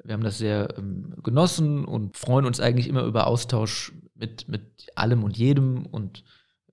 [0.04, 4.88] wir haben das sehr ähm, genossen und freuen uns eigentlich immer über Austausch mit, mit
[4.96, 6.24] allem und jedem und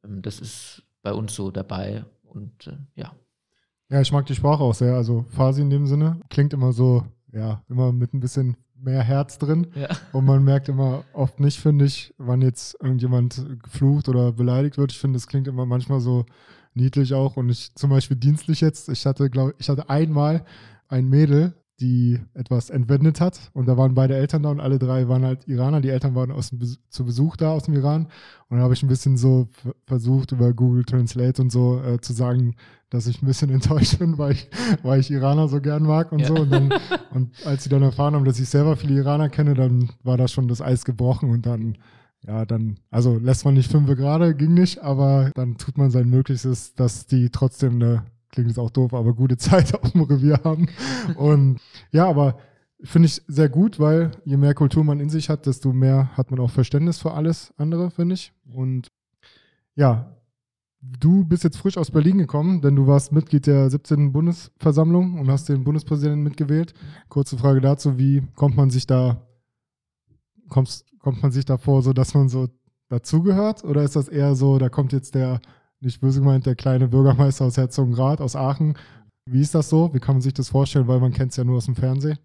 [0.04, 3.14] ähm, das ist bei uns so dabei und äh, ja.
[3.88, 4.94] Ja, ich mag die Sprache auch sehr.
[4.96, 9.38] Also Farsi in dem Sinne klingt immer so, ja, immer mit ein bisschen mehr Herz
[9.38, 9.68] drin.
[9.74, 9.88] Ja.
[10.12, 14.90] Und man merkt immer oft nicht, finde ich, wann jetzt irgendjemand geflucht oder beleidigt wird.
[14.90, 16.26] Ich finde, es klingt immer manchmal so
[16.74, 17.37] niedlich auch.
[17.37, 20.44] Und ich zum Beispiel dienstlich jetzt, ich hatte, glaube ich, hatte einmal
[20.88, 23.50] ein Mädel, die etwas entwendet hat.
[23.52, 25.80] Und da waren beide Eltern da und alle drei waren halt Iraner.
[25.80, 28.06] Die Eltern waren aus dem Bes zu Besuch da aus dem Iran.
[28.48, 29.48] Und dann habe ich ein bisschen so
[29.86, 32.54] versucht, über Google Translate und so äh, zu sagen,
[32.88, 34.48] dass ich ein bisschen enttäuscht bin, weil ich,
[34.82, 36.28] weil ich Iraner so gern mag und ja.
[36.28, 36.34] so.
[36.34, 36.72] Und, dann,
[37.12, 40.28] und als sie dann erfahren haben, dass ich selber viele Iraner kenne, dann war da
[40.28, 41.76] schon das Eis gebrochen und dann,
[42.26, 46.08] ja, dann, also lässt man nicht fünf gerade, ging nicht, aber dann tut man sein
[46.08, 48.04] Möglichstes, dass die trotzdem eine,
[48.37, 50.68] klingt jetzt auch doof, aber gute Zeit auf dem Revier haben.
[51.16, 51.59] Und
[51.90, 52.38] ja, aber
[52.83, 56.31] finde ich sehr gut, weil je mehr Kultur man in sich hat, desto mehr hat
[56.31, 58.33] man auch Verständnis für alles andere, finde ich.
[58.53, 58.92] Und
[59.75, 60.12] ja,
[61.01, 64.12] Du bist jetzt frisch aus Berlin gekommen, denn du warst Mitglied der 17.
[64.12, 66.75] Bundesversammlung und hast den Bundespräsidenten mitgewählt.
[67.09, 69.27] Kurze Frage dazu, wie kommt man sich da,
[70.49, 72.49] kommt, kommt man sich da vor, so dass man so
[72.88, 73.64] dazugehört?
[73.64, 75.40] Oder ist das eher so, da kommt jetzt der,
[75.87, 78.77] nicht böse gemeint, der kleine Bürgermeister aus Herzogenrath, aus Aachen?
[79.25, 79.92] Wie ist das so?
[79.94, 80.87] Wie kann man sich das vorstellen?
[80.87, 82.18] Weil man kennt es ja nur aus dem Fernsehen.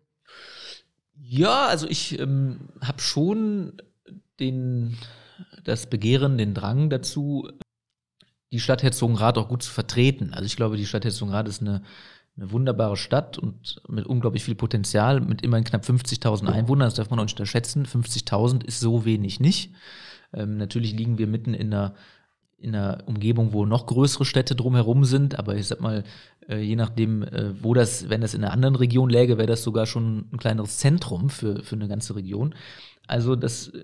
[1.15, 3.81] Ja, also ich ähm, habe schon
[4.39, 4.97] den,
[5.63, 7.47] das Begehren, den Drang dazu,
[8.51, 10.33] die Stadt Herzogenrath auch gut zu vertreten.
[10.33, 11.83] Also ich glaube, die Stadt Herzogenrath ist eine,
[12.35, 17.09] eine wunderbare Stadt und mit unglaublich viel Potenzial, mit immerhin knapp 50.000 Einwohnern, das darf
[17.09, 17.85] man auch nicht unterschätzen.
[17.85, 19.73] 50.000 ist so wenig nicht.
[20.33, 21.95] Ähm, natürlich liegen wir mitten in einer,
[22.61, 26.03] in einer Umgebung, wo noch größere Städte drumherum sind, aber ich sag mal,
[26.47, 29.63] äh, je nachdem, äh, wo das, wenn das in einer anderen Region läge, wäre das
[29.63, 32.53] sogar schon ein kleineres Zentrum für, für eine ganze Region.
[33.07, 33.83] Also das äh,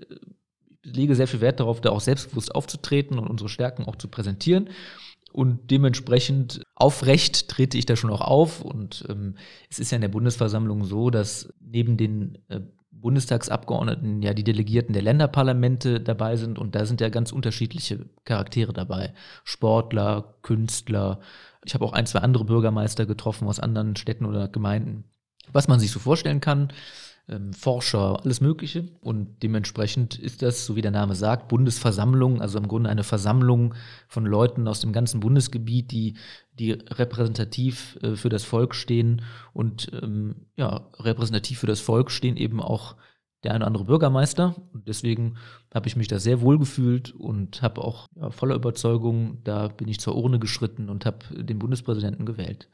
[0.84, 4.70] lege sehr viel Wert darauf, da auch selbstbewusst aufzutreten und unsere Stärken auch zu präsentieren.
[5.32, 8.62] Und dementsprechend aufrecht trete ich da schon auch auf.
[8.62, 9.34] Und ähm,
[9.68, 12.60] es ist ja in der Bundesversammlung so, dass neben den äh,
[13.00, 16.58] Bundestagsabgeordneten ja die Delegierten der Länderparlamente dabei sind.
[16.58, 19.14] Und da sind ja ganz unterschiedliche Charaktere dabei.
[19.44, 21.20] Sportler, Künstler.
[21.64, 25.04] Ich habe auch ein, zwei andere Bürgermeister getroffen aus anderen Städten oder Gemeinden.
[25.52, 26.72] Was man sich so vorstellen kann
[27.28, 28.88] ähm, Forscher, alles Mögliche.
[29.00, 33.74] Und dementsprechend ist das, so wie der Name sagt, Bundesversammlung, also im Grunde eine Versammlung
[34.08, 36.14] von Leuten aus dem ganzen Bundesgebiet, die,
[36.58, 39.22] die repräsentativ äh, für das Volk stehen.
[39.52, 42.96] Und ähm, ja, repräsentativ für das Volk stehen eben auch
[43.44, 44.56] der eine oder andere Bürgermeister.
[44.72, 45.36] Und deswegen
[45.72, 49.88] habe ich mich da sehr wohl gefühlt und habe auch ja, voller Überzeugung, da bin
[49.88, 52.68] ich zur Urne geschritten und habe den Bundespräsidenten gewählt.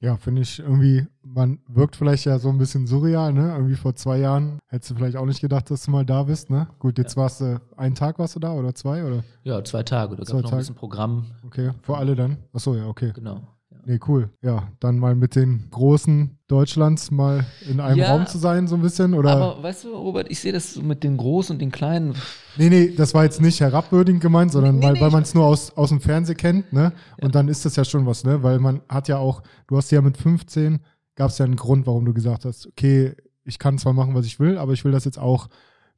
[0.00, 3.52] Ja, finde ich irgendwie, man wirkt vielleicht ja so ein bisschen surreal, ne?
[3.52, 6.50] Irgendwie vor zwei Jahren hättest du vielleicht auch nicht gedacht, dass du mal da bist,
[6.50, 6.68] ne?
[6.78, 7.22] Gut, jetzt ja.
[7.22, 9.24] warst du, einen Tag warst du da oder zwei, oder?
[9.42, 10.14] Ja, zwei Tage.
[10.14, 11.26] Da gab es noch ein bisschen Programm.
[11.44, 12.36] Okay, für alle dann?
[12.52, 13.12] Achso, ja, okay.
[13.12, 13.40] Genau.
[13.88, 14.28] Nee, cool.
[14.42, 18.74] Ja, dann mal mit den Großen Deutschlands mal in einem ja, Raum zu sein, so
[18.74, 19.30] ein bisschen, oder?
[19.30, 22.14] Aber weißt du, Robert, ich sehe das so mit den Großen und den Kleinen.
[22.58, 25.32] Nee, nee, das war jetzt nicht herabwürdigend gemeint, sondern nee, weil, nee, weil man es
[25.32, 26.92] nur aus, aus dem Fernsehen kennt, ne?
[26.92, 27.24] Ja.
[27.24, 28.42] Und dann ist das ja schon was, ne?
[28.42, 30.80] Weil man hat ja auch, du hast ja mit 15,
[31.14, 33.14] gab es ja einen Grund, warum du gesagt hast, okay,
[33.44, 35.48] ich kann zwar machen, was ich will, aber ich will das jetzt auch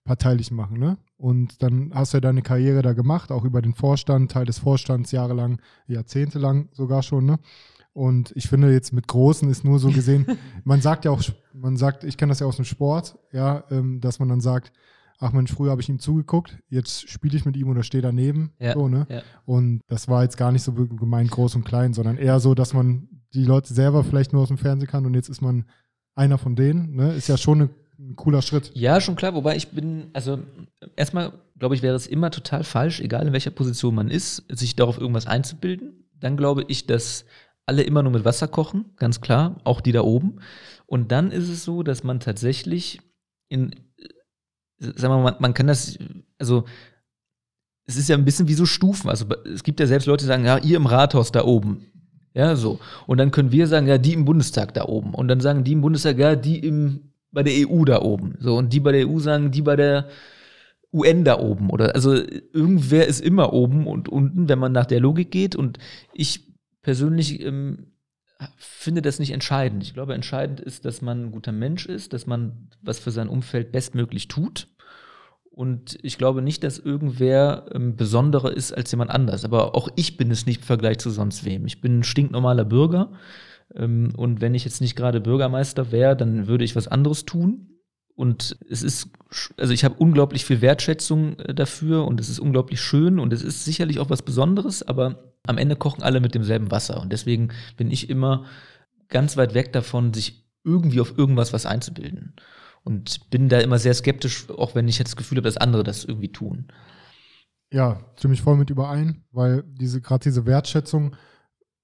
[0.05, 0.97] parteilich machen, ne?
[1.17, 4.61] Und dann hast du ja deine Karriere da gemacht, auch über den Vorstand, Teil des
[4.61, 7.41] Vorstands jahrelang, jahrzehntelang sogar schon, ne?
[7.93, 10.27] Und ich finde jetzt mit Großen ist nur so gesehen,
[10.65, 11.23] man sagt ja auch,
[11.53, 14.73] man sagt, ich kenne das ja aus dem Sport, ja, ähm, dass man dann sagt,
[15.19, 18.53] ach Mensch, früher habe ich ihm zugeguckt, jetzt spiele ich mit ihm oder stehe daneben.
[18.59, 19.07] Ja, so, ne?
[19.09, 19.23] ja.
[19.45, 22.73] Und das war jetzt gar nicht so gemeint groß und klein, sondern eher so, dass
[22.73, 25.67] man die Leute selber vielleicht nur aus dem Fernsehen kann und jetzt ist man
[26.15, 26.97] einer von denen.
[26.97, 27.15] Ne?
[27.15, 28.73] Ist ja schon eine, ein cooler Schritt.
[28.75, 30.39] Ja, schon klar, wobei ich bin, also
[30.97, 34.75] erstmal glaube ich, wäre es immer total falsch, egal in welcher Position man ist, sich
[34.75, 36.09] darauf irgendwas einzubilden.
[36.19, 37.25] Dann glaube ich, dass
[37.71, 40.41] alle immer nur mit Wasser kochen, ganz klar, auch die da oben.
[40.87, 43.01] Und dann ist es so, dass man tatsächlich
[43.49, 43.71] in,
[44.81, 45.97] sagen wir mal, man, kann das,
[46.37, 46.65] also
[47.87, 49.09] es ist ja ein bisschen wie so Stufen.
[49.09, 51.87] Also es gibt ja selbst Leute, die sagen, ja, ihr im Rathaus da oben.
[52.35, 52.81] Ja, so.
[53.07, 55.15] Und dann können wir sagen, ja, die im Bundestag da oben.
[55.15, 58.35] Und dann sagen die im Bundestag, ja, die im, bei der EU da oben.
[58.41, 58.57] So.
[58.57, 60.09] Und die bei der EU sagen, die bei der
[60.93, 61.71] UN da oben.
[61.71, 62.15] Oder, also
[62.53, 65.55] irgendwer ist immer oben und unten, wenn man nach der Logik geht.
[65.55, 65.79] Und
[66.13, 66.50] ich
[66.83, 67.93] persönlich ähm,
[68.57, 69.83] finde das nicht entscheidend.
[69.83, 73.29] Ich glaube, entscheidend ist, dass man ein guter Mensch ist, dass man was für sein
[73.29, 74.69] Umfeld bestmöglich tut.
[75.51, 79.45] Und ich glaube nicht, dass irgendwer ähm, besonderer ist als jemand anders.
[79.45, 81.67] Aber auch ich bin es nicht im Vergleich zu sonst wem.
[81.67, 83.13] Ich bin ein stinknormaler Bürger.
[83.75, 87.79] Ähm, und wenn ich jetzt nicht gerade Bürgermeister wäre, dann würde ich was anderes tun.
[88.15, 89.11] Und es ist,
[89.57, 93.43] also ich habe unglaublich viel Wertschätzung äh, dafür und es ist unglaublich schön und es
[93.43, 97.01] ist sicherlich auch was Besonderes, aber am Ende kochen alle mit demselben Wasser.
[97.01, 98.45] Und deswegen bin ich immer
[99.09, 102.35] ganz weit weg davon, sich irgendwie auf irgendwas was einzubilden.
[102.83, 105.85] Und bin da immer sehr skeptisch, auch wenn ich jetzt das Gefühl habe, dass andere
[105.85, 106.69] das irgendwie tun.
[107.73, 111.15] Ja, stimme ich voll mit überein, weil diese gerade diese Wertschätzung,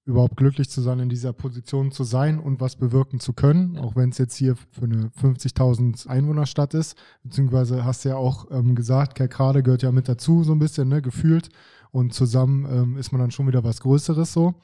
[0.07, 3.95] überhaupt glücklich zu sein, in dieser Position zu sein und was bewirken zu können, auch
[3.95, 8.73] wenn es jetzt hier für eine 50.000 Einwohnerstadt ist, beziehungsweise hast du ja auch ähm,
[8.73, 11.49] gesagt, Kerkrade gehört ja mit dazu so ein bisschen, ne, gefühlt
[11.91, 14.55] und zusammen ähm, ist man dann schon wieder was Größeres so.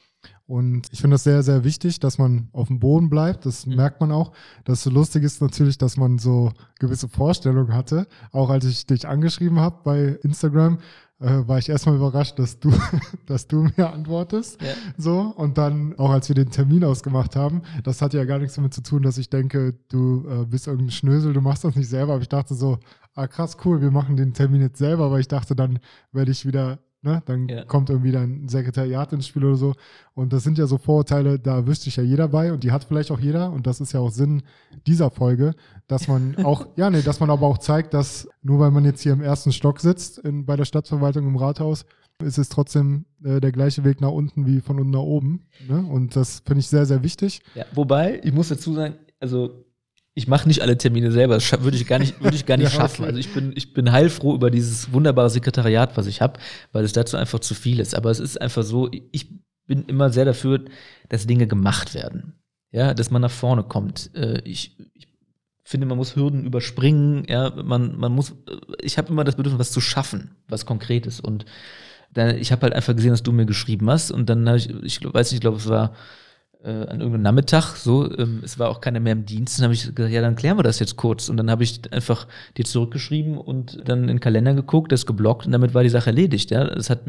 [0.46, 3.46] Und ich finde das sehr, sehr wichtig, dass man auf dem Boden bleibt.
[3.46, 3.76] Das mhm.
[3.76, 4.34] merkt man auch.
[4.66, 8.08] Das Lustige ist natürlich, dass man so gewisse Vorstellungen hatte.
[8.32, 10.80] Auch als ich dich angeschrieben habe bei Instagram,
[11.24, 12.72] äh, war ich erstmal überrascht, dass du,
[13.26, 14.62] dass du mir antwortest.
[14.62, 14.74] Ja.
[14.98, 15.34] So.
[15.36, 18.74] Und dann, auch als wir den Termin ausgemacht haben, das hat ja gar nichts damit
[18.74, 22.14] zu tun, dass ich denke, du äh, bist irgendein Schnösel, du machst das nicht selber.
[22.14, 22.80] Aber ich dachte so,
[23.16, 25.80] ah krass, cool, wir machen den Termin jetzt selber, weil ich dachte, dann
[26.12, 27.22] werde ich wieder Ne?
[27.26, 27.66] Dann ja.
[27.66, 29.74] kommt irgendwie dein Sekretariat ins Spiel oder so.
[30.14, 32.86] Und das sind ja so Vorurteile, da wüsste sich ja jeder bei und die hat
[32.86, 33.52] vielleicht auch jeder.
[33.52, 34.44] Und das ist ja auch Sinn
[34.88, 35.54] dieser Folge,
[35.88, 39.02] dass man auch, ja, nee, dass man aber auch zeigt, dass nur weil man jetzt
[39.02, 41.86] hier im ersten Stock sitzt, in, bei der Stadtverwaltung im Rathaus,
[42.24, 45.48] ist es trotzdem äh, der gleiche Weg nach unten wie von unten nach oben.
[45.68, 45.86] Ne?
[45.86, 47.42] Und das finde ich sehr, sehr wichtig.
[47.54, 49.66] Ja, wobei, ich muss dazu sagen, also
[50.16, 51.36] ich mache nicht alle Termine selber.
[51.36, 53.06] Das würde ich gar nicht, würde ich gar nicht ja, schaffen.
[53.06, 56.40] Also ich bin, ich bin heilfroh über dieses wunderbare Sekretariat, was ich habe,
[56.72, 57.96] weil es dazu einfach zu viel ist.
[57.96, 59.28] Aber es ist einfach so, ich
[59.66, 60.66] bin immer sehr dafür,
[61.10, 62.34] dass Dinge gemacht werden.
[62.72, 64.12] Ja, dass man nach vorne kommt.
[64.16, 65.08] Äh, ich, ich
[65.64, 67.26] finde, man muss Hürden überspringen.
[67.28, 68.34] Ja, man, man muss,
[68.82, 71.20] ich habe immer das Bedürfnis, was zu schaffen, was Konkretes.
[71.20, 71.46] Und
[72.12, 74.12] dann, ich habe halt einfach gesehen, dass du mir geschrieben hast.
[74.12, 75.96] Und dann habe ich, ich weiß nicht, ich glaube, es war
[76.64, 79.74] äh, an irgendeinem Nachmittag, so, ähm, es war auch keiner mehr im Dienst, dann habe
[79.74, 81.30] ich gesagt, ja, dann klären wir das jetzt kurz.
[81.30, 85.46] Und dann habe ich einfach dir zurückgeschrieben und dann in den Kalender geguckt, das geblockt
[85.46, 86.64] und damit war die Sache erledigt, ja.
[86.64, 87.02] Das hat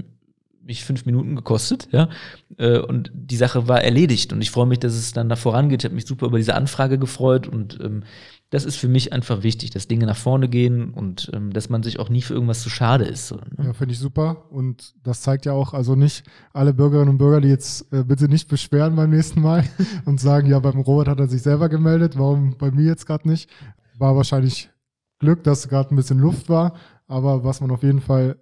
[0.67, 2.09] mich fünf Minuten gekostet, ja.
[2.57, 4.33] Äh, und die Sache war erledigt.
[4.33, 5.83] Und ich freue mich, dass es dann da vorangeht.
[5.83, 8.03] Ich habe mich super über diese Anfrage gefreut und ähm,
[8.51, 11.83] das ist für mich einfach wichtig, dass Dinge nach vorne gehen und ähm, dass man
[11.83, 13.27] sich auch nie für irgendwas zu schade ist.
[13.27, 13.65] So, ne?
[13.65, 14.45] Ja, finde ich super.
[14.51, 18.29] Und das zeigt ja auch, also nicht alle Bürgerinnen und Bürger, die jetzt äh, bitte
[18.29, 19.65] nicht beschweren beim nächsten Mal
[20.05, 23.29] und sagen, ja, beim Robert hat er sich selber gemeldet, warum bei mir jetzt gerade
[23.29, 23.51] nicht?
[23.99, 24.71] War wahrscheinlich
[25.19, 26.75] Glück, dass gerade ein bisschen Luft war.
[27.07, 28.37] Aber was man auf jeden Fall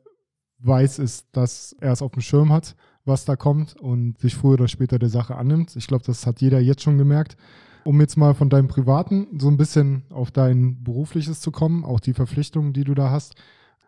[0.58, 4.54] weiß, ist, dass er es auf dem Schirm hat, was da kommt und sich früher
[4.54, 5.74] oder später der Sache annimmt.
[5.76, 7.36] Ich glaube, das hat jeder jetzt schon gemerkt.
[7.84, 12.00] Um jetzt mal von deinem Privaten so ein bisschen auf dein Berufliches zu kommen, auch
[12.00, 13.34] die Verpflichtungen, die du da hast.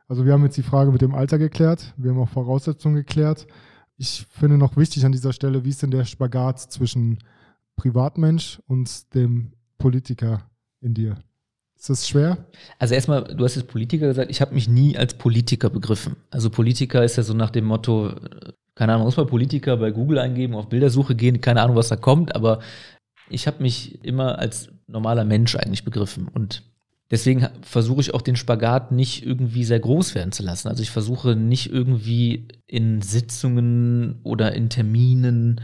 [0.08, 3.46] Also wir haben jetzt die Frage mit dem Alter geklärt, wir haben auch Voraussetzungen geklärt.
[3.96, 7.18] Ich finde noch wichtig an dieser Stelle, wie ist denn der Spagat zwischen
[7.76, 11.16] Privatmensch und dem Politiker in dir?
[11.76, 12.46] Ist das schwer?
[12.78, 16.16] Also erstmal, du hast jetzt Politiker gesagt, ich habe mich nie als Politiker begriffen.
[16.30, 18.12] Also Politiker ist ja so nach dem Motto,
[18.74, 21.96] keine Ahnung, muss man Politiker bei Google eingeben, auf Bildersuche gehen, keine Ahnung, was da
[21.96, 22.60] kommt, aber
[23.30, 26.62] ich habe mich immer als normaler Mensch eigentlich begriffen und
[27.10, 30.68] deswegen versuche ich auch den Spagat nicht irgendwie sehr groß werden zu lassen.
[30.68, 35.60] Also ich versuche nicht irgendwie in Sitzungen oder in Terminen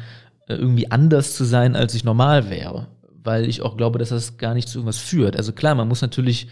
[0.46, 2.88] äh, irgendwie anders zu sein, als ich normal wäre,
[3.22, 5.36] weil ich auch glaube, dass das gar nicht zu irgendwas führt.
[5.36, 6.48] Also klar, man muss natürlich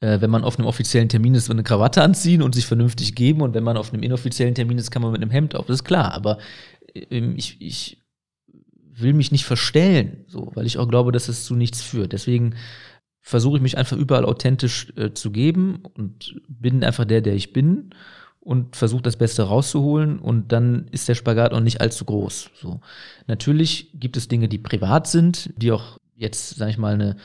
[0.00, 3.42] äh, wenn man auf einem offiziellen Termin ist, eine Krawatte anziehen und sich vernünftig geben.
[3.42, 5.66] Und wenn man auf einem inoffiziellen Termin ist, kann man mit einem Hemd auf.
[5.66, 6.12] Das ist klar.
[6.12, 6.38] Aber
[6.94, 7.98] ähm, ich, ich
[9.02, 12.12] will mich nicht verstellen, so, weil ich auch glaube, dass es zu nichts führt.
[12.12, 12.54] Deswegen
[13.20, 17.52] versuche ich mich einfach überall authentisch äh, zu geben und bin einfach der, der ich
[17.52, 17.90] bin
[18.40, 22.50] und versuche das Beste rauszuholen und dann ist der Spagat auch nicht allzu groß.
[22.54, 22.80] So.
[23.26, 27.16] Natürlich gibt es Dinge, die privat sind, die auch jetzt, sage ich mal, eine,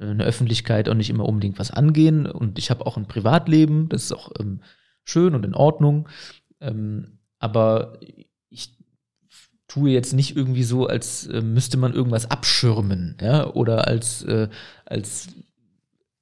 [0.00, 4.04] eine Öffentlichkeit auch nicht immer unbedingt was angehen und ich habe auch ein Privatleben, das
[4.04, 4.60] ist auch ähm,
[5.04, 6.08] schön und in Ordnung,
[6.60, 8.00] ähm, aber
[9.74, 14.48] tue jetzt nicht irgendwie so, als äh, müsste man irgendwas abschirmen, ja, oder als, äh,
[14.86, 15.28] als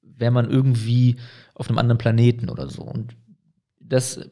[0.01, 1.17] wäre man irgendwie
[1.53, 2.81] auf einem anderen Planeten oder so.
[2.81, 3.15] Und
[3.79, 4.27] das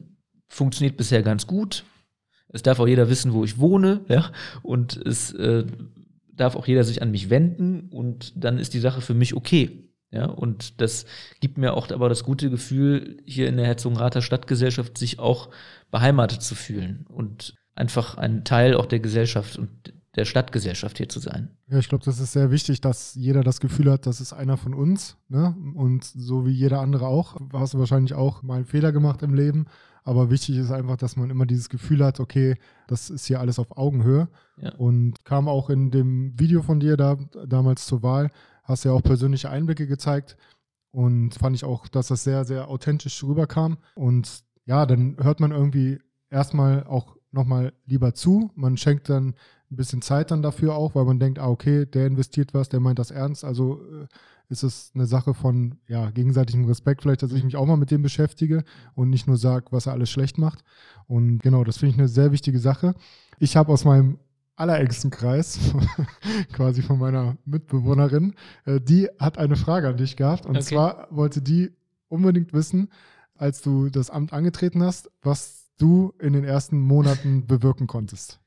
[0.48, 1.84] funktioniert bisher ganz gut.
[2.48, 5.66] Es darf auch jeder wissen, wo ich wohne, ja, und es äh,
[6.32, 9.88] darf auch jeder sich an mich wenden und dann ist die Sache für mich okay.
[10.10, 11.06] Ja, und das
[11.40, 15.48] gibt mir auch aber das gute Gefühl, hier in der Herzogenrather Stadtgesellschaft sich auch
[15.92, 19.70] beheimatet zu fühlen und einfach ein Teil auch der Gesellschaft und
[20.14, 21.50] der Stadtgesellschaft hier zu sein.
[21.68, 24.58] Ja, ich glaube, das ist sehr wichtig, dass jeder das Gefühl hat, das ist einer
[24.58, 25.16] von uns.
[25.28, 25.56] Ne?
[25.74, 29.34] Und so wie jeder andere auch, hast du wahrscheinlich auch mal einen Fehler gemacht im
[29.34, 29.66] Leben.
[30.04, 32.56] Aber wichtig ist einfach, dass man immer dieses Gefühl hat, okay,
[32.88, 34.28] das ist hier alles auf Augenhöhe.
[34.58, 34.74] Ja.
[34.74, 37.16] Und kam auch in dem Video von dir da
[37.46, 38.30] damals zur Wahl,
[38.64, 40.36] hast ja auch persönliche Einblicke gezeigt.
[40.90, 43.78] Und fand ich auch, dass das sehr, sehr authentisch rüberkam.
[43.94, 48.50] Und ja, dann hört man irgendwie erstmal auch nochmal lieber zu.
[48.54, 49.34] Man schenkt dann
[49.70, 52.80] ein bisschen Zeit dann dafür auch, weil man denkt, ah, okay, der investiert was, der
[52.80, 53.44] meint das ernst.
[53.44, 54.06] Also äh,
[54.48, 57.90] ist es eine Sache von ja, gegenseitigem Respekt, vielleicht, dass ich mich auch mal mit
[57.90, 58.64] dem beschäftige
[58.94, 60.62] und nicht nur sage, was er alles schlecht macht.
[61.06, 62.94] Und genau, das finde ich eine sehr wichtige Sache.
[63.38, 64.18] Ich habe aus meinem
[64.56, 65.58] allerengsten Kreis,
[66.52, 68.34] quasi von meiner Mitbewohnerin,
[68.66, 70.44] äh, die hat eine Frage an dich gehabt.
[70.44, 70.66] Und okay.
[70.66, 71.72] zwar wollte die
[72.08, 72.90] unbedingt wissen,
[73.36, 78.40] als du das Amt angetreten hast, was du in den ersten Monaten bewirken konntest?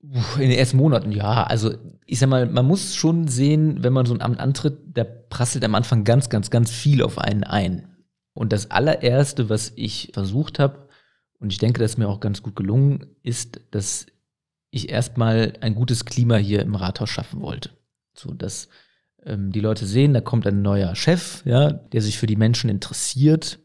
[0.00, 1.42] In den ersten Monaten, ja.
[1.44, 1.74] Also
[2.06, 5.64] ich sag mal, man muss schon sehen, wenn man so ein Amt antritt, da prasselt
[5.64, 7.96] am Anfang ganz, ganz, ganz viel auf einen ein.
[8.32, 10.88] Und das allererste, was ich versucht habe,
[11.40, 14.06] und ich denke, das ist mir auch ganz gut gelungen, ist, dass
[14.70, 17.70] ich erstmal ein gutes Klima hier im Rathaus schaffen wollte.
[18.14, 18.68] So dass
[19.24, 22.70] ähm, die Leute sehen, da kommt ein neuer Chef, ja, der sich für die Menschen
[22.70, 23.60] interessiert,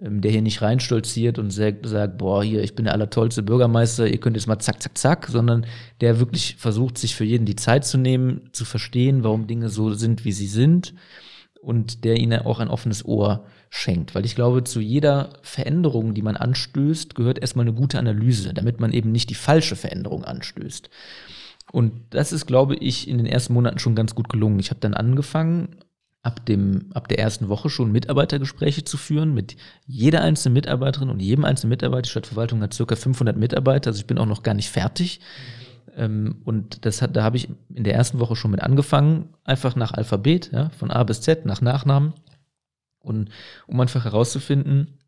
[0.00, 4.18] der hier nicht reinstolziert und sagt, sagt, boah, hier, ich bin der allertollste Bürgermeister, ihr
[4.18, 5.66] könnt jetzt mal zack, zack, zack, sondern
[6.00, 9.92] der wirklich versucht, sich für jeden die Zeit zu nehmen, zu verstehen, warum Dinge so
[9.94, 10.94] sind, wie sie sind
[11.60, 14.14] und der ihnen auch ein offenes Ohr schenkt.
[14.14, 18.78] Weil ich glaube, zu jeder Veränderung, die man anstößt, gehört erstmal eine gute Analyse, damit
[18.78, 20.90] man eben nicht die falsche Veränderung anstößt.
[21.72, 24.60] Und das ist, glaube ich, in den ersten Monaten schon ganz gut gelungen.
[24.60, 25.76] Ich habe dann angefangen,
[26.22, 29.56] ab, dem, ab der ersten Woche schon Mitarbeitergespräche zu führen mit
[29.86, 32.02] jeder einzelnen Mitarbeiterin und jedem einzelnen Mitarbeiter.
[32.02, 35.20] Die Stadtverwaltung hat circa 500 Mitarbeiter, also ich bin auch noch gar nicht fertig.
[35.96, 36.42] Mhm.
[36.44, 39.92] und das hat, da habe ich in der ersten Woche schon mit angefangen, einfach nach
[39.92, 42.12] Alphabet, ja, von A bis Z, nach Nachnamen.
[43.00, 43.30] Und
[43.66, 44.98] um einfach herauszufinden,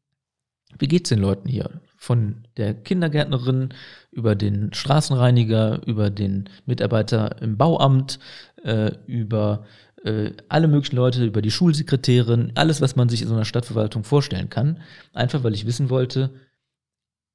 [0.79, 1.81] wie geht es den Leuten hier?
[1.97, 3.75] Von der Kindergärtnerin
[4.11, 8.19] über den Straßenreiniger, über den Mitarbeiter im Bauamt,
[8.65, 9.65] äh, über
[10.05, 14.05] äh, alle möglichen Leute, über die Schulsekretärin, alles, was man sich in so einer Stadtverwaltung
[14.05, 14.81] vorstellen kann.
[15.13, 16.31] Einfach, weil ich wissen wollte,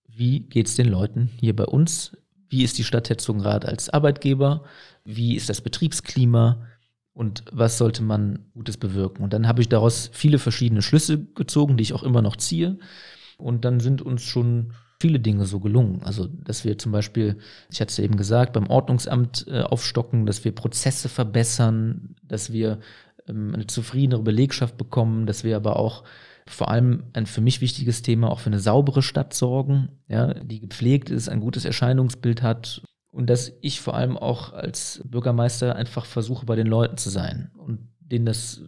[0.07, 2.17] wie geht es den Leuten hier bei uns?
[2.49, 4.63] Wie ist die Stadt Herzogenrath als Arbeitgeber?
[5.03, 6.65] Wie ist das Betriebsklima?
[7.13, 9.23] Und was sollte man Gutes bewirken?
[9.23, 12.77] Und dann habe ich daraus viele verschiedene Schlüsse gezogen, die ich auch immer noch ziehe.
[13.37, 16.01] Und dann sind uns schon viele Dinge so gelungen.
[16.03, 17.37] Also, dass wir zum Beispiel,
[17.71, 22.79] ich hatte es eben gesagt, beim Ordnungsamt äh, aufstocken, dass wir Prozesse verbessern, dass wir
[23.27, 26.03] ähm, eine zufriedenere Belegschaft bekommen, dass wir aber auch
[26.47, 30.59] vor allem ein für mich wichtiges Thema auch für eine saubere Stadt sorgen, ja, die
[30.59, 36.05] gepflegt ist, ein gutes Erscheinungsbild hat und dass ich vor allem auch als Bürgermeister einfach
[36.05, 38.61] versuche, bei den Leuten zu sein und denen das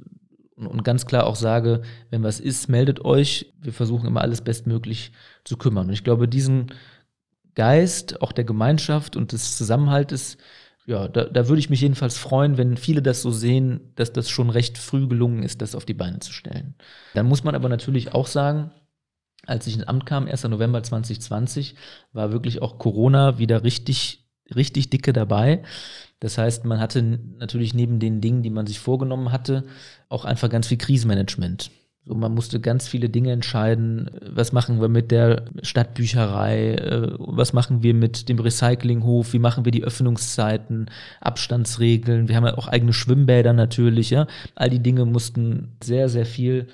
[0.58, 3.54] und ganz klar auch sage, wenn was ist, meldet euch.
[3.62, 5.12] Wir versuchen immer alles bestmöglich
[5.44, 5.88] zu kümmern.
[5.88, 6.68] Und ich glaube, diesen
[7.54, 10.38] Geist auch der Gemeinschaft und des Zusammenhaltes,
[10.86, 14.30] ja, da, da würde ich mich jedenfalls freuen, wenn viele das so sehen, dass das
[14.30, 16.76] schon recht früh gelungen ist, das auf die Beine zu stellen.
[17.14, 18.72] Dann muss man aber natürlich auch sagen,
[19.46, 20.44] als ich ins Amt kam, 1.
[20.46, 21.76] November 2020,
[22.14, 25.64] war wirklich auch Corona wieder richtig, richtig dicke dabei.
[26.20, 29.64] Das heißt, man hatte natürlich neben den Dingen, die man sich vorgenommen hatte,
[30.10, 31.70] auch einfach ganz viel Krisenmanagement.
[32.08, 34.10] So, man musste ganz viele Dinge entscheiden.
[34.22, 36.76] Was machen wir mit der Stadtbücherei?
[36.76, 39.34] Äh, was machen wir mit dem Recyclinghof?
[39.34, 40.90] Wie machen wir die Öffnungszeiten?
[41.20, 42.30] Abstandsregeln?
[42.30, 44.26] Wir haben ja auch eigene Schwimmbäder natürlich, ja.
[44.56, 46.68] All die Dinge mussten sehr, sehr viel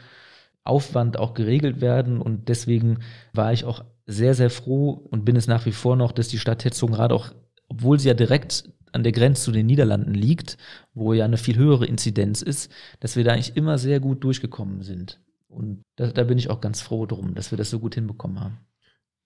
[0.63, 2.99] Aufwand auch geregelt werden und deswegen
[3.33, 6.39] war ich auch sehr, sehr froh und bin es nach wie vor noch, dass die
[6.39, 7.31] Stadt Herzogenrath auch,
[7.73, 10.57] obwohl sie ja direkt an der Grenze zu den Niederlanden liegt,
[10.93, 14.83] wo ja eine viel höhere Inzidenz ist, dass wir da eigentlich immer sehr gut durchgekommen
[14.83, 15.19] sind.
[15.47, 18.39] Und da, da bin ich auch ganz froh drum, dass wir das so gut hinbekommen
[18.39, 18.57] haben.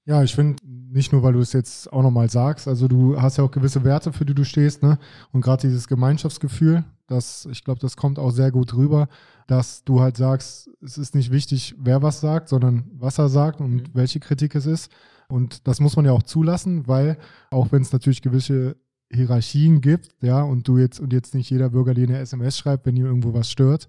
[0.06, 3.38] Ja, ich finde, nicht nur, weil du es jetzt auch nochmal sagst, also du hast
[3.38, 5.00] ja auch gewisse Werte, für die du stehst, ne?
[5.34, 9.10] Und gerade dieses Gemeinschaftsgefühl, das, ich glaube, das kommt auch sehr gut rüber,
[9.48, 13.60] dass du halt sagst, es ist nicht wichtig, wer was sagt, sondern was er sagt
[13.60, 13.84] und mhm.
[13.94, 14.92] welche Kritik es ist.
[15.28, 17.18] Und das muss man ja auch zulassen, weil
[17.52, 18.78] auch wenn es natürlich gewisse
[19.12, 22.86] Hierarchien gibt, ja, und du jetzt und jetzt nicht jeder Bürger dir eine SMS schreibt,
[22.86, 23.88] wenn ihm irgendwo was stört,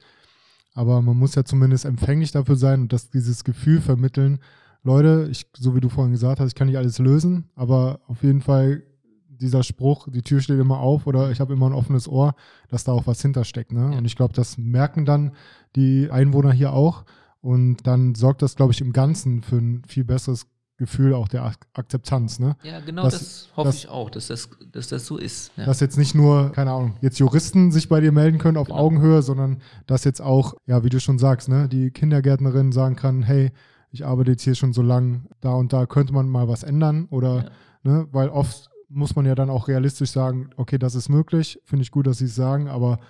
[0.75, 4.39] aber man muss ja zumindest empfänglich dafür sein und dass dieses Gefühl vermitteln,
[4.85, 8.23] Leute, ich, so wie du vorhin gesagt hast, ich kann nicht alles lösen, aber auf
[8.23, 8.85] jeden Fall
[9.29, 12.35] dieser Spruch, die Tür steht immer auf oder ich habe immer ein offenes Ohr,
[12.69, 13.73] dass da auch was hintersteckt.
[13.73, 13.97] Ne?
[13.97, 15.33] Und ich glaube, das merken dann
[15.77, 17.05] die Einwohner hier auch.
[17.41, 20.47] Und dann sorgt das, glaube ich, im Ganzen für ein viel besseres
[20.79, 22.39] Gefühl auch der Akzeptanz.
[22.39, 22.57] Ne?
[22.63, 25.51] Ja, genau dass, das hoffe dass, ich auch, dass das, dass das so ist.
[25.57, 25.67] Ja.
[25.67, 28.79] Dass jetzt nicht nur, keine Ahnung, jetzt Juristen sich bei dir melden können auf genau.
[28.79, 33.25] Augenhöhe, sondern dass jetzt auch, ja, wie du schon sagst, ne, die Kindergärtnerin sagen kann,
[33.25, 33.51] hey,
[33.91, 37.07] ich arbeite jetzt hier schon so lang, da und da könnte man mal was ändern
[37.11, 37.51] oder, ja.
[37.83, 41.83] ne, weil oft muss man ja dann auch realistisch sagen, okay, das ist möglich, finde
[41.83, 43.01] ich gut, dass Sie es sagen, aber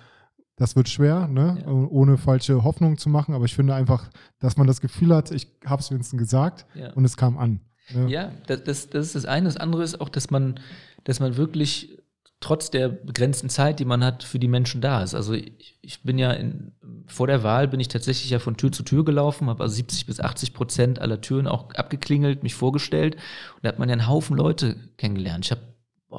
[0.59, 1.57] das wird schwer, ne?
[1.65, 1.71] Ja.
[1.71, 3.33] ohne falsche Hoffnungen zu machen.
[3.33, 6.91] Aber ich finde einfach, dass man das Gefühl hat, ich habe es Winston gesagt ja.
[6.93, 7.61] und es kam an.
[7.93, 8.09] Ne?
[8.09, 9.45] Ja, das, das, das ist das eine.
[9.45, 10.59] Das andere ist auch, dass man,
[11.05, 11.97] dass man wirklich
[12.41, 15.15] trotz der begrenzten Zeit, die man hat, für die Menschen da ist.
[15.15, 16.73] Also ich, ich bin ja in,
[17.07, 20.05] vor der Wahl bin ich tatsächlich ja von Tür zu Tür gelaufen, habe also 70
[20.05, 24.07] bis 80 Prozent aller Türen auch abgeklingelt, mich vorgestellt und da hat man ja einen
[24.07, 25.45] Haufen Leute kennengelernt.
[25.45, 25.61] Ich habe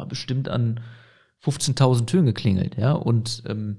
[0.07, 0.81] bestimmt an
[1.43, 3.79] 15.000 Türen geklingelt, ja und ähm,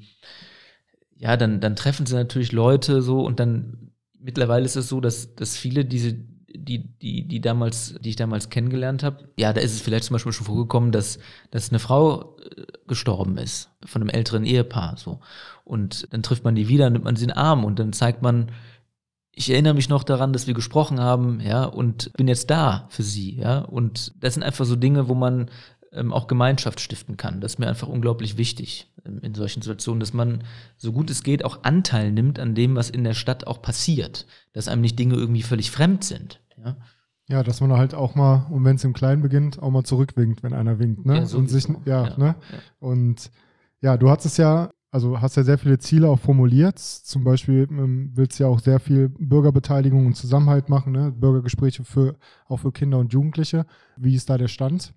[1.22, 5.36] ja, dann, dann treffen sie natürlich Leute so und dann mittlerweile ist es so, dass,
[5.36, 6.16] dass viele diese
[6.54, 10.16] die, die, die damals, die ich damals kennengelernt habe, ja, da ist es vielleicht zum
[10.16, 11.20] Beispiel schon vorgekommen, dass,
[11.50, 14.98] dass eine Frau äh, gestorben ist von einem älteren Ehepaar.
[14.98, 15.22] So.
[15.64, 18.22] Und dann trifft man die wieder, nimmt man sie in den Arm und dann zeigt
[18.22, 18.52] man,
[19.32, 23.04] ich erinnere mich noch daran, dass wir gesprochen haben, ja, und bin jetzt da für
[23.04, 23.60] sie, ja.
[23.60, 25.50] Und das sind einfach so Dinge, wo man
[25.94, 27.40] ähm, auch Gemeinschaft stiften kann.
[27.40, 30.44] Das ist mir einfach unglaublich wichtig in solchen Situationen, dass man
[30.78, 34.28] so gut es geht auch Anteil nimmt an dem, was in der Stadt auch passiert.
[34.54, 36.42] Dass einem nicht Dinge irgendwie völlig fremd sind.
[36.64, 36.78] Ja,
[37.28, 40.44] ja dass man halt auch mal, und wenn es im Kleinen beginnt, auch mal zurückwinkt,
[40.44, 41.06] wenn einer winkt.
[41.06, 41.26] Ne?
[41.26, 42.36] Ja, und sich, ja, ja, ne?
[42.52, 42.58] Ja.
[42.80, 43.32] Und
[43.82, 46.78] ja, du hast es ja, also hast ja sehr viele Ziele auch formuliert.
[46.78, 51.12] Zum Beispiel ähm, willst du ja auch sehr viel Bürgerbeteiligung und Zusammenhalt machen, ne?
[51.12, 53.66] Bürgergespräche für, auch für Kinder und Jugendliche.
[53.98, 54.94] Wie ist da der Stand?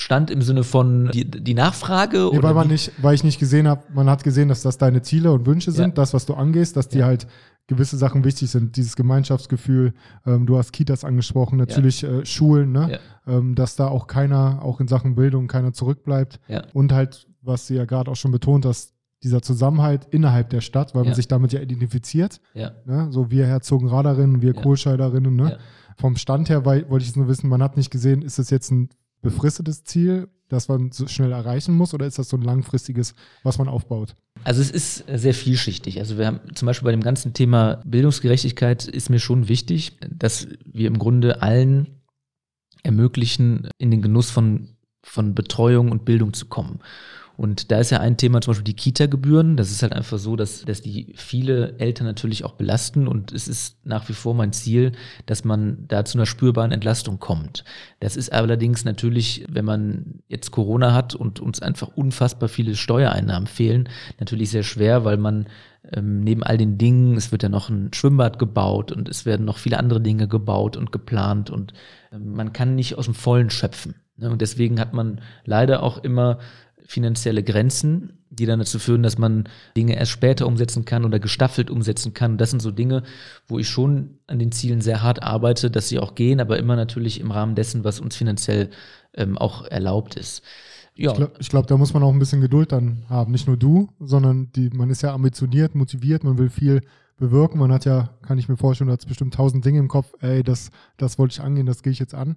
[0.00, 2.30] Stand im Sinne von die, die Nachfrage?
[2.32, 5.02] Nee, weil, man nicht, weil ich nicht gesehen habe, man hat gesehen, dass das deine
[5.02, 5.94] Ziele und Wünsche sind, ja.
[5.94, 7.26] das, was du angehst, dass die halt
[7.66, 8.76] gewisse Sachen wichtig sind.
[8.76, 9.94] Dieses Gemeinschaftsgefühl,
[10.26, 12.20] ähm, du hast Kitas angesprochen, natürlich ja.
[12.20, 12.98] äh, Schulen, ne?
[13.26, 13.36] Ja.
[13.36, 16.40] Ähm, dass da auch keiner, auch in Sachen Bildung, keiner zurückbleibt.
[16.48, 16.64] Ja.
[16.72, 20.94] Und halt, was sie ja gerade auch schon betont hast, dieser Zusammenhalt innerhalb der Stadt,
[20.94, 22.40] weil man sich damit ja identifiziert.
[22.54, 23.08] Ne?
[23.10, 24.62] So wir Herzogenraderinnen, wir ja.
[24.62, 25.36] Kohlscheiderinnen.
[25.36, 25.58] Ne?
[25.98, 28.48] Vom Stand her weil, wollte ich es nur wissen, man hat nicht gesehen, ist das
[28.48, 28.88] jetzt ein
[29.22, 33.58] befristetes Ziel, das man so schnell erreichen muss, oder ist das so ein langfristiges, was
[33.58, 34.14] man aufbaut?
[34.44, 35.98] Also es ist sehr vielschichtig.
[35.98, 40.48] Also wir haben zum Beispiel bei dem ganzen Thema Bildungsgerechtigkeit ist mir schon wichtig, dass
[40.64, 42.00] wir im Grunde allen
[42.82, 46.80] ermöglichen, in den Genuss von, von Betreuung und Bildung zu kommen.
[47.40, 49.56] Und da ist ja ein Thema zum Beispiel die Kita-Gebühren.
[49.56, 53.08] Das ist halt einfach so, dass, dass die viele Eltern natürlich auch belasten.
[53.08, 54.92] Und es ist nach wie vor mein Ziel,
[55.24, 57.64] dass man da zu einer spürbaren Entlastung kommt.
[57.98, 63.46] Das ist allerdings natürlich, wenn man jetzt Corona hat und uns einfach unfassbar viele Steuereinnahmen
[63.46, 63.88] fehlen,
[64.18, 65.46] natürlich sehr schwer, weil man
[65.94, 69.46] ähm, neben all den Dingen, es wird ja noch ein Schwimmbad gebaut und es werden
[69.46, 71.72] noch viele andere Dinge gebaut und geplant und
[72.12, 73.94] äh, man kann nicht aus dem Vollen schöpfen.
[74.18, 74.30] Ne?
[74.30, 76.38] Und deswegen hat man leider auch immer
[76.90, 79.44] finanzielle Grenzen, die dann dazu führen, dass man
[79.76, 82.36] Dinge erst später umsetzen kann oder gestaffelt umsetzen kann.
[82.36, 83.04] Das sind so Dinge,
[83.46, 86.74] wo ich schon an den Zielen sehr hart arbeite, dass sie auch gehen, aber immer
[86.74, 88.70] natürlich im Rahmen dessen, was uns finanziell
[89.14, 90.42] ähm, auch erlaubt ist.
[90.96, 91.12] Ja.
[91.12, 93.30] Ich glaube, glaub, da muss man auch ein bisschen Geduld dann haben.
[93.30, 96.80] Nicht nur du, sondern die, man ist ja ambitioniert, motiviert, man will viel
[97.18, 97.60] bewirken.
[97.60, 100.42] Man hat ja, kann ich mir vorstellen, du hast bestimmt tausend Dinge im Kopf, ey,
[100.42, 102.36] das, das wollte ich angehen, das gehe ich jetzt an.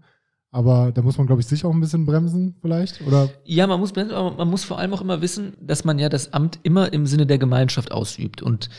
[0.54, 3.01] Aber da muss man, glaube ich, sich auch ein bisschen bremsen, vielleicht?
[3.01, 3.28] Oder?
[3.43, 6.32] Ja, man muss, aber man muss vor allem auch immer wissen, dass man ja das
[6.32, 8.43] Amt immer im Sinne der Gemeinschaft ausübt.
[8.43, 8.70] Und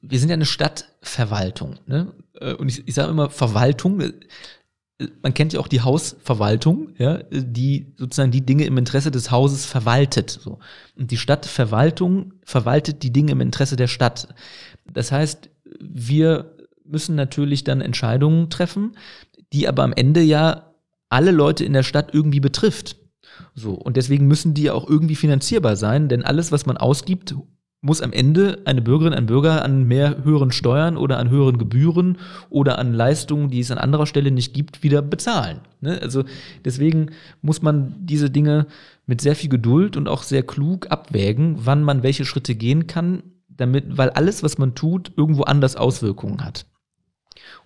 [0.00, 1.76] wir sind ja eine Stadtverwaltung.
[1.86, 2.14] Ne?
[2.40, 4.00] Äh, und ich, ich sage immer Verwaltung.
[4.00, 4.12] Äh,
[5.22, 9.66] man kennt ja auch die Hausverwaltung, ja, die sozusagen die Dinge im Interesse des Hauses
[9.66, 10.30] verwaltet.
[10.30, 10.60] So.
[10.96, 14.28] Und die Stadtverwaltung verwaltet die Dinge im Interesse der Stadt.
[14.90, 18.96] Das heißt, wir müssen natürlich dann Entscheidungen treffen,
[19.52, 20.72] die aber am Ende ja
[21.08, 22.96] alle Leute in der Stadt irgendwie betrifft.
[23.54, 23.72] So.
[23.74, 27.34] Und deswegen müssen die ja auch irgendwie finanzierbar sein, denn alles, was man ausgibt,
[27.82, 32.18] muss am Ende eine Bürgerin, ein Bürger an mehr höheren Steuern oder an höheren Gebühren
[32.50, 35.60] oder an Leistungen, die es an anderer Stelle nicht gibt, wieder bezahlen.
[35.80, 36.00] Ne?
[36.02, 36.24] Also
[36.64, 37.10] deswegen
[37.42, 38.66] muss man diese Dinge
[39.06, 43.22] mit sehr viel Geduld und auch sehr klug abwägen, wann man welche Schritte gehen kann,
[43.48, 46.66] damit, weil alles, was man tut, irgendwo anders Auswirkungen hat.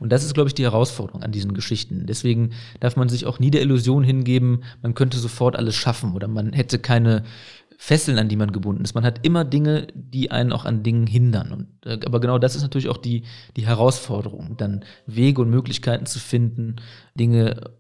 [0.01, 2.07] Und das ist, glaube ich, die Herausforderung an diesen Geschichten.
[2.07, 6.27] Deswegen darf man sich auch nie der Illusion hingeben, man könnte sofort alles schaffen oder
[6.27, 7.23] man hätte keine
[7.77, 8.95] Fesseln, an die man gebunden ist.
[8.95, 11.53] Man hat immer Dinge, die einen auch an Dingen hindern.
[11.53, 13.23] Und, äh, aber genau das ist natürlich auch die,
[13.57, 16.77] die Herausforderung, dann Wege und Möglichkeiten zu finden,
[17.15, 17.71] Dinge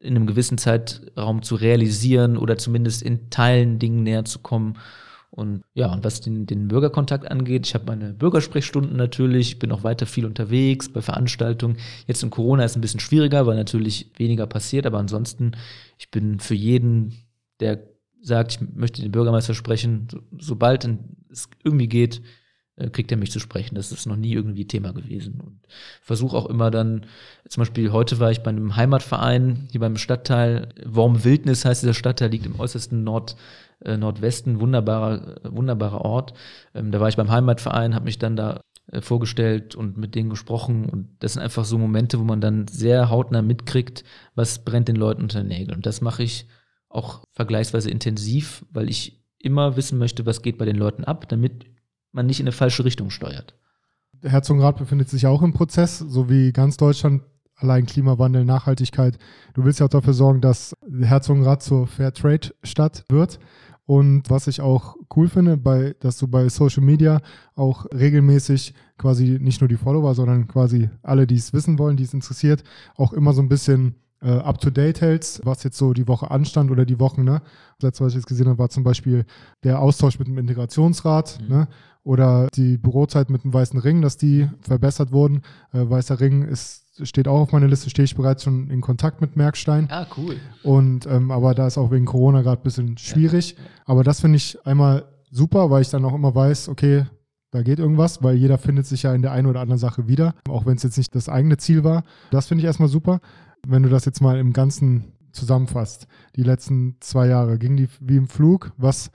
[0.00, 4.78] in einem gewissen Zeitraum zu realisieren oder zumindest in Teilen Dingen näher zu kommen.
[5.30, 9.84] Und ja, und was den, den Bürgerkontakt angeht, ich habe meine Bürgersprechstunden natürlich, bin auch
[9.84, 11.76] weiter viel unterwegs bei Veranstaltungen.
[12.06, 15.52] Jetzt in Corona ist es ein bisschen schwieriger, weil natürlich weniger passiert, aber ansonsten,
[15.98, 17.14] ich bin für jeden,
[17.60, 17.86] der
[18.20, 20.84] sagt, ich möchte den Bürgermeister sprechen, so, sobald
[21.30, 22.22] es irgendwie geht,
[22.88, 23.74] kriegt er mich zu sprechen.
[23.74, 25.40] Das ist noch nie irgendwie Thema gewesen.
[25.40, 25.60] Und
[26.02, 27.06] versuche auch immer dann,
[27.48, 31.94] zum Beispiel heute war ich bei einem Heimatverein, hier beim Stadtteil, Worm Wildnis heißt dieser
[31.94, 33.36] Stadtteil, liegt im äußersten Nord,
[33.84, 36.34] äh, Nordwesten, wunderbarer, äh, wunderbarer Ort.
[36.74, 38.60] Ähm, da war ich beim Heimatverein, habe mich dann da
[38.92, 40.86] äh, vorgestellt und mit denen gesprochen.
[40.86, 44.04] Und das sind einfach so Momente, wo man dann sehr hautnah mitkriegt,
[44.34, 45.76] was brennt den Leuten unter den Nägeln.
[45.76, 46.46] Und das mache ich
[46.88, 51.64] auch vergleichsweise intensiv, weil ich immer wissen möchte, was geht bei den Leuten ab, damit
[52.12, 53.54] man nicht in eine falsche Richtung steuert.
[54.22, 57.22] Herzogenrath befindet sich auch im Prozess, so wie ganz Deutschland,
[57.56, 59.18] allein Klimawandel, Nachhaltigkeit.
[59.54, 63.38] Du willst ja auch dafür sorgen, dass Herzogenrath zur Fairtrade-Stadt wird.
[63.86, 67.20] Und was ich auch cool finde, bei, dass du bei Social Media
[67.56, 72.04] auch regelmäßig quasi nicht nur die Follower, sondern quasi alle, die es wissen wollen, die
[72.04, 72.62] es interessiert,
[72.96, 76.84] auch immer so ein bisschen äh, up-to-date hältst, was jetzt so die Woche anstand oder
[76.84, 77.24] die Wochen.
[77.24, 77.42] Ne?
[77.78, 79.24] Das letzte, was ich jetzt gesehen habe, war zum Beispiel
[79.64, 81.48] der Austausch mit dem Integrationsrat mhm.
[81.48, 81.68] ne?
[82.02, 85.42] oder die Bürozeit mit dem Weißen Ring, dass die verbessert wurden.
[85.72, 89.20] Äh, Weißer Ring ist steht auch auf meiner Liste, stehe ich bereits schon in Kontakt
[89.20, 89.88] mit Merkstein.
[89.90, 90.36] Ah, cool.
[90.62, 93.52] Und ähm, aber da ist auch wegen Corona gerade ein bisschen schwierig.
[93.52, 93.64] Ja.
[93.86, 97.06] Aber das finde ich einmal super, weil ich dann auch immer weiß, okay,
[97.52, 100.34] da geht irgendwas, weil jeder findet sich ja in der einen oder anderen Sache wieder,
[100.48, 102.04] auch wenn es jetzt nicht das eigene Ziel war.
[102.30, 103.20] Das finde ich erstmal super
[103.66, 106.06] wenn du das jetzt mal im Ganzen zusammenfasst,
[106.36, 108.72] die letzten zwei Jahre, ging die wie im Flug?
[108.76, 109.10] Was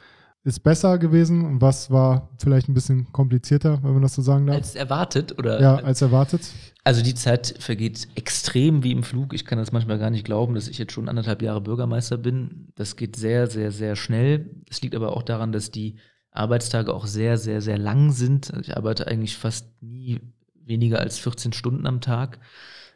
[0.45, 4.45] ist besser gewesen und was war vielleicht ein bisschen komplizierter, wenn man das so sagen
[4.45, 4.57] darf?
[4.57, 5.59] Als erwartet oder?
[5.59, 6.41] Ja, als erwartet.
[6.83, 9.33] Also die Zeit vergeht extrem wie im Flug.
[9.33, 12.67] Ich kann das manchmal gar nicht glauben, dass ich jetzt schon anderthalb Jahre Bürgermeister bin.
[12.75, 14.51] Das geht sehr, sehr, sehr schnell.
[14.69, 15.95] Es liegt aber auch daran, dass die
[16.29, 18.53] Arbeitstage auch sehr, sehr, sehr lang sind.
[18.53, 20.19] Also ich arbeite eigentlich fast nie
[20.63, 22.39] weniger als 14 Stunden am Tag,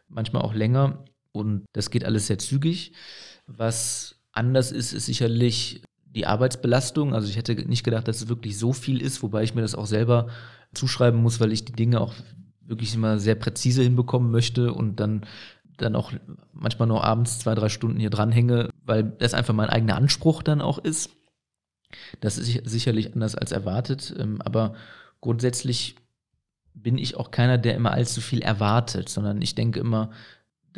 [0.07, 1.03] manchmal auch länger.
[1.31, 2.93] Und das geht alles sehr zügig.
[3.47, 7.13] Was anders ist, ist sicherlich die Arbeitsbelastung.
[7.13, 9.75] Also ich hätte nicht gedacht, dass es wirklich so viel ist, wobei ich mir das
[9.75, 10.27] auch selber
[10.73, 12.13] zuschreiben muss, weil ich die Dinge auch
[12.61, 15.25] wirklich immer sehr präzise hinbekommen möchte und dann
[15.81, 16.11] dann auch
[16.53, 20.61] manchmal nur abends zwei, drei Stunden hier dranhänge, weil das einfach mein eigener Anspruch dann
[20.61, 21.09] auch ist.
[22.19, 24.75] Das ist sicherlich anders als erwartet, ähm, aber
[25.21, 25.95] grundsätzlich
[26.73, 30.11] bin ich auch keiner, der immer allzu viel erwartet, sondern ich denke immer,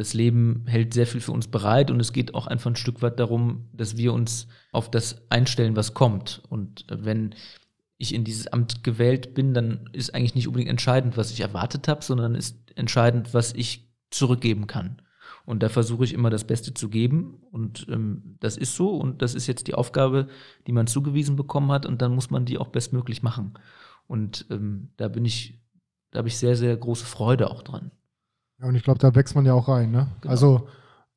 [0.02, 3.04] das Leben hält sehr viel für uns bereit und es geht auch einfach ein Stück
[3.04, 6.42] weit darum, dass wir uns auf das einstellen, was kommt.
[6.50, 7.36] Und wenn
[8.00, 11.88] ich in dieses Amt gewählt bin, dann ist eigentlich nicht unbedingt entscheidend, was ich erwartet
[11.88, 15.04] habe, sondern ist entscheidend, was ich zurückgeben kann.
[15.46, 17.44] Und da versuche ich immer das Beste zu geben.
[17.52, 18.96] Und ähm, das ist so.
[18.96, 20.30] Und das ist jetzt die Aufgabe,
[20.66, 21.86] die man zugewiesen bekommen hat.
[21.86, 23.54] Und dann muss man die auch bestmöglich machen.
[24.08, 25.62] Und ähm, da bin ich,
[26.10, 27.92] da habe ich sehr, sehr große Freude auch dran.
[28.62, 29.92] Ja, und ich glaube, da wächst man ja auch rein.
[29.92, 30.08] Ne?
[30.22, 30.32] Genau.
[30.32, 30.68] Also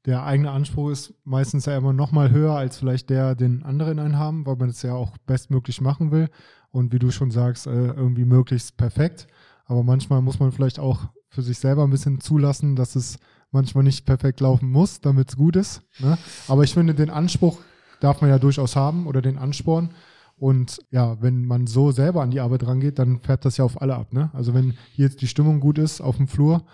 [0.06, 3.98] der eigene Anspruch ist meistens ja immer noch mal höher als vielleicht der, den anderen
[3.98, 6.28] einen haben, weil man es ja auch bestmöglich machen will.
[6.70, 9.26] Und wie du schon sagst, äh, irgendwie möglichst perfekt.
[9.66, 13.18] Aber manchmal muss man vielleicht auch für sich selber ein bisschen zulassen, dass es
[13.50, 15.82] manchmal nicht perfekt laufen muss, damit es gut ist.
[15.98, 16.18] Ne?
[16.48, 17.58] Aber ich finde, den Anspruch
[18.00, 19.90] darf man ja durchaus haben oder den Ansporn.
[20.36, 23.80] Und ja, wenn man so selber an die Arbeit rangeht, dann fährt das ja auf
[23.80, 24.12] alle ab.
[24.12, 24.30] Ne?
[24.32, 26.64] Also wenn hier jetzt die Stimmung gut ist auf dem Flur,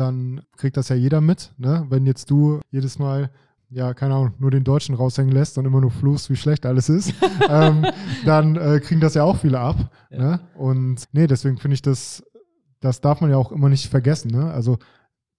[0.00, 1.52] dann kriegt das ja jeder mit.
[1.58, 1.86] Ne?
[1.88, 3.30] Wenn jetzt du jedes Mal
[3.72, 6.88] ja, keine Ahnung, nur den Deutschen raushängen lässt und immer nur fluchst, wie schlecht alles
[6.88, 7.14] ist,
[7.48, 7.86] ähm,
[8.24, 9.92] dann äh, kriegen das ja auch viele ab.
[10.10, 10.18] Ja.
[10.18, 10.40] Ne?
[10.56, 12.24] Und nee, deswegen finde ich das
[12.80, 14.30] das darf man ja auch immer nicht vergessen.
[14.30, 14.50] Ne?
[14.50, 14.78] Also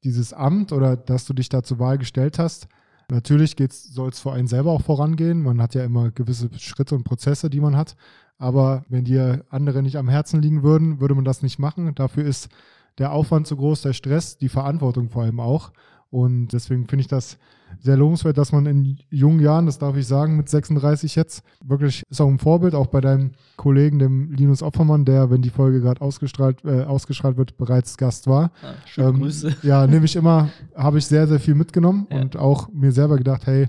[0.03, 2.68] dieses Amt oder dass du dich da zur Wahl gestellt hast,
[3.09, 5.43] natürlich soll es vor einen selber auch vorangehen.
[5.43, 7.95] Man hat ja immer gewisse Schritte und Prozesse, die man hat.
[8.38, 11.93] Aber wenn dir andere nicht am Herzen liegen würden, würde man das nicht machen.
[11.93, 12.49] Dafür ist
[12.97, 15.71] der Aufwand zu groß, der Stress, die Verantwortung vor allem auch.
[16.09, 17.37] Und deswegen finde ich das
[17.79, 22.03] sehr lobenswert, dass man in jungen Jahren, das darf ich sagen, mit 36 jetzt, wirklich
[22.09, 25.79] ist auch ein Vorbild, auch bei deinem Kollegen, dem Linus Opfermann, der, wenn die Folge
[25.79, 28.51] gerade ausgestrahlt, äh, ausgestrahlt wird, bereits Gast war.
[28.61, 29.55] Ah, schöne ähm, Grüße.
[29.63, 32.21] Ja, nehme ich immer, habe ich sehr, sehr viel mitgenommen ja.
[32.21, 33.67] und auch mir selber gedacht, hey,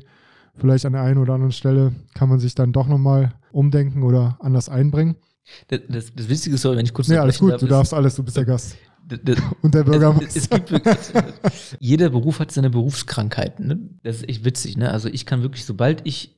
[0.56, 4.36] vielleicht an der einen oder anderen Stelle kann man sich dann doch nochmal umdenken oder
[4.40, 5.16] anders einbringen.
[5.68, 7.08] Das, das, das Wichtige ist, wenn ich kurz.
[7.08, 8.76] Nee, alles gut, darf, du darfst alles, du bist der Gast.
[9.06, 10.26] Das, und der Bürgermeister.
[10.28, 10.96] Es, es gibt wirklich,
[11.80, 13.66] jeder Beruf hat seine Berufskrankheiten.
[13.66, 13.78] Ne?
[14.02, 14.76] Das ist echt witzig.
[14.76, 14.90] Ne?
[14.90, 16.36] Also ich kann wirklich, sobald ich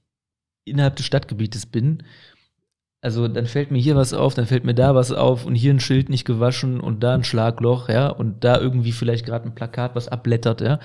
[0.64, 2.02] innerhalb des Stadtgebietes bin,
[3.04, 5.74] also dann fällt mir hier was auf, dann fällt mir da was auf und hier
[5.74, 9.54] ein Schild nicht gewaschen und da ein Schlagloch, ja, und da irgendwie vielleicht gerade ein
[9.54, 10.80] Plakat, was abblättert, ja.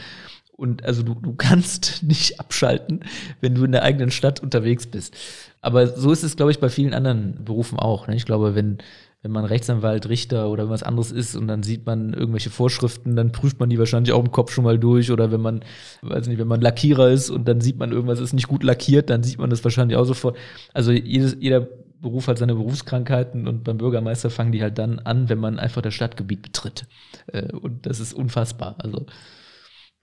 [0.52, 3.06] Und also du, du kannst nicht abschalten,
[3.40, 5.16] wenn du in der eigenen Stadt unterwegs bist.
[5.62, 8.08] Aber so ist es, glaube ich, bei vielen anderen Berufen auch.
[8.08, 8.18] Ne?
[8.18, 8.80] Ich glaube, wenn,
[9.22, 13.34] wenn man Rechtsanwalt, Richter oder was anderes ist und dann sieht man irgendwelche Vorschriften, dann
[13.34, 15.12] prüft man die wahrscheinlich auch im Kopf schon mal durch.
[15.12, 15.62] Oder wenn man,
[16.02, 19.10] weiß nicht, wenn man Lackierer ist und dann sieht man irgendwas ist nicht gut lackiert,
[19.10, 20.38] dann sieht man das wahrscheinlich auch sofort.
[20.74, 21.68] Also jedes, jeder
[22.02, 25.82] Beruf hat seine Berufskrankheiten und beim Bürgermeister fangen die halt dann an, wenn man einfach
[25.82, 26.86] das Stadtgebiet betritt.
[27.28, 28.76] Äh, und das ist unfassbar.
[28.80, 29.06] Also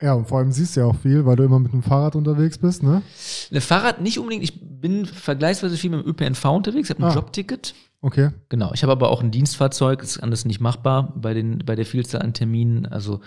[0.02, 2.16] ja, und vor allem siehst du ja auch viel, weil du immer mit dem Fahrrad
[2.16, 3.00] unterwegs bist, ne?
[3.50, 4.44] Ne, Fahrrad nicht unbedingt.
[4.44, 6.90] Ich bin vergleichsweise viel mit dem ÖPNV unterwegs.
[6.90, 7.74] Ich habe ein ah, Jobticket.
[8.06, 8.30] Okay.
[8.50, 8.70] Genau.
[8.72, 10.00] Ich habe aber auch ein Dienstfahrzeug.
[10.00, 12.86] Ist anders nicht machbar bei, den, bei der Vielzahl an Terminen.
[12.86, 13.20] Also,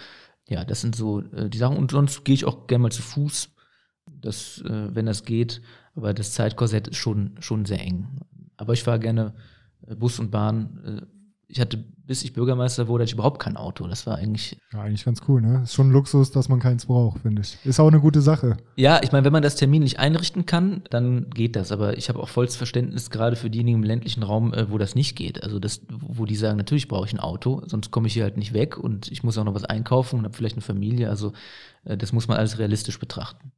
[0.48, 1.76] ja, das sind so äh, die Sachen.
[1.76, 3.50] Und sonst gehe ich auch gerne mal zu Fuß,
[4.06, 5.62] das, äh, wenn das geht.
[5.96, 8.22] Aber das Zeitkorsett ist schon, schon sehr eng.
[8.56, 9.34] Aber ich fahre gerne
[9.86, 11.10] äh, Bus und Bahn.
[11.52, 13.88] Ich hatte, bis ich Bürgermeister wurde, hatte ich überhaupt kein Auto.
[13.88, 14.60] Das war eigentlich.
[14.72, 15.64] Ja, eigentlich ganz cool, ne?
[15.64, 17.58] Ist schon ein Luxus, dass man keins braucht, finde ich.
[17.66, 18.58] Ist auch eine gute Sache.
[18.76, 21.72] Ja, ich meine, wenn man das Termin nicht einrichten kann, dann geht das.
[21.72, 24.94] Aber ich habe auch volles Verständnis gerade für diejenigen im ländlichen Raum, äh, wo das
[24.94, 25.44] nicht geht.
[25.44, 28.38] Also das, wo die sagen, natürlich brauche ich ein Auto, sonst komme ich hier halt
[28.38, 31.10] nicht weg und ich muss auch noch was einkaufen und habe vielleicht eine Familie.
[31.10, 31.34] Also
[31.84, 33.52] äh, das muss man alles realistisch betrachten.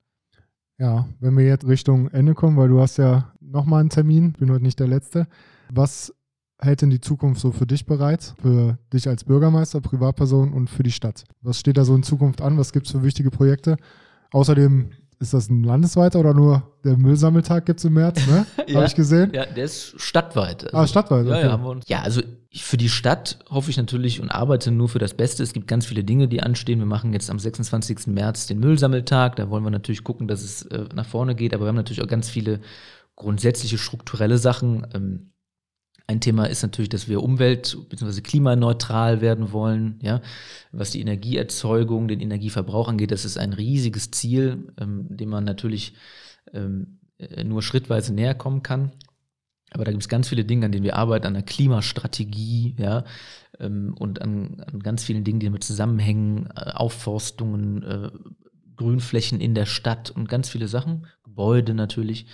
[0.77, 4.49] Ja, wenn wir jetzt Richtung Ende kommen, weil du hast ja nochmal einen Termin, bin
[4.49, 5.27] heute nicht der Letzte.
[5.69, 6.13] Was
[6.61, 8.35] hält denn die Zukunft so für dich bereit?
[8.41, 11.25] Für dich als Bürgermeister, Privatperson und für die Stadt?
[11.41, 12.57] Was steht da so in Zukunft an?
[12.57, 13.77] Was gibt es für wichtige Projekte?
[14.31, 18.45] Außerdem ist das ein landesweiter oder nur der Müllsammeltag gibt es im März, ne?
[18.67, 19.31] ja, Habe ich gesehen?
[19.33, 20.65] Ja, der ist stadtweit.
[20.65, 21.41] Also, ah, stadtweit, okay.
[21.41, 21.79] ja, ja.
[21.85, 22.21] Ja, also
[22.53, 25.43] für die Stadt hoffe ich natürlich und arbeite nur für das Beste.
[25.43, 26.79] Es gibt ganz viele Dinge, die anstehen.
[26.79, 28.07] Wir machen jetzt am 26.
[28.07, 29.35] März den Müllsammeltag.
[29.35, 31.53] Da wollen wir natürlich gucken, dass es äh, nach vorne geht.
[31.53, 32.59] Aber wir haben natürlich auch ganz viele
[33.15, 34.87] grundsätzliche strukturelle Sachen.
[34.93, 35.31] Ähm,
[36.11, 38.21] ein Thema ist natürlich, dass wir umwelt- bzw.
[38.21, 39.99] klimaneutral werden wollen.
[40.01, 40.21] Ja?
[40.71, 45.93] Was die Energieerzeugung, den Energieverbrauch angeht, das ist ein riesiges Ziel, ähm, dem man natürlich
[46.53, 48.91] ähm, äh, nur schrittweise näher kommen kann.
[49.71, 53.05] Aber da gibt es ganz viele Dinge, an denen wir arbeiten, an der Klimastrategie, ja,
[53.59, 58.11] ähm, und an, an, ganz vielen Dingen, die damit zusammenhängen, äh, Aufforstungen, äh,
[58.75, 62.25] Grünflächen in der Stadt und ganz viele Sachen, Gebäude natürlich.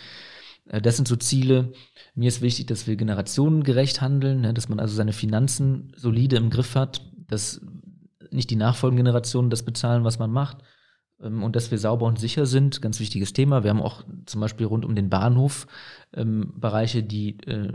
[0.70, 1.72] Äh, das sind so Ziele.
[2.16, 6.50] Mir ist wichtig, dass wir generationengerecht handeln, ne, dass man also seine Finanzen solide im
[6.50, 7.62] Griff hat, dass
[8.32, 10.58] nicht die nachfolgenden Generationen das bezahlen, was man macht
[11.22, 12.82] ähm, und dass wir sauber und sicher sind.
[12.82, 13.64] Ganz wichtiges Thema.
[13.64, 15.68] Wir haben auch zum Beispiel rund um den Bahnhof
[16.14, 17.72] ähm, Bereiche, die äh,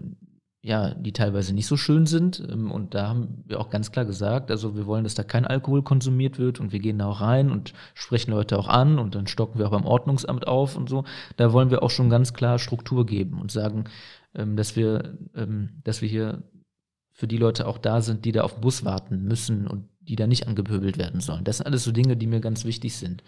[0.65, 2.41] ja, die teilweise nicht so schön sind.
[2.49, 5.45] Ähm, und da haben wir auch ganz klar gesagt, also wir wollen, dass da kein
[5.45, 9.17] Alkohol konsumiert wird und wir gehen da auch rein und sprechen Leute auch an und
[9.17, 11.05] dann stocken wir auch beim Ordnungsamt auf und so.
[11.37, 13.85] Da wollen wir auch schon ganz klar Struktur geben und sagen,
[14.35, 16.45] ähm, dass wir, ähm, dass wir hier
[17.11, 20.17] für die Leute auch da sind, die da auf den Bus warten müssen und die
[20.17, 21.45] da nicht angepöbelt werden sollen.
[21.45, 23.23] Das sind alles so Dinge, die mir ganz wichtig sind.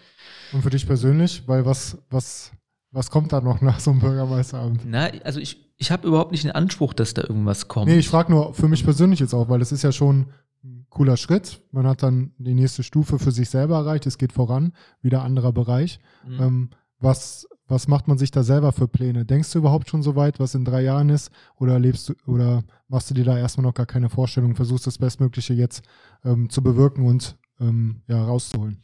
[0.52, 2.52] Und für dich persönlich, weil was, was,
[2.94, 4.82] was kommt da noch nach so einem Bürgermeisteramt?
[4.86, 7.88] Na, also ich ich habe überhaupt nicht den Anspruch, dass da irgendwas kommt.
[7.88, 10.26] Nee, ich frage nur für mich persönlich jetzt auch, weil das ist ja schon
[10.62, 11.60] ein cooler Schritt.
[11.72, 14.06] Man hat dann die nächste Stufe für sich selber erreicht.
[14.06, 14.72] Es geht voran,
[15.02, 15.98] wieder anderer Bereich.
[16.26, 16.40] Mhm.
[16.40, 16.70] Ähm,
[17.00, 19.24] was, was macht man sich da selber für Pläne?
[19.24, 21.30] Denkst du überhaupt schon so weit, was in drei Jahren ist?
[21.56, 24.98] Oder lebst du oder machst du dir da erstmal noch gar keine Vorstellung, versuchst das
[24.98, 25.82] Bestmögliche jetzt
[26.24, 28.80] ähm, zu bewirken und ähm, ja, rauszuholen?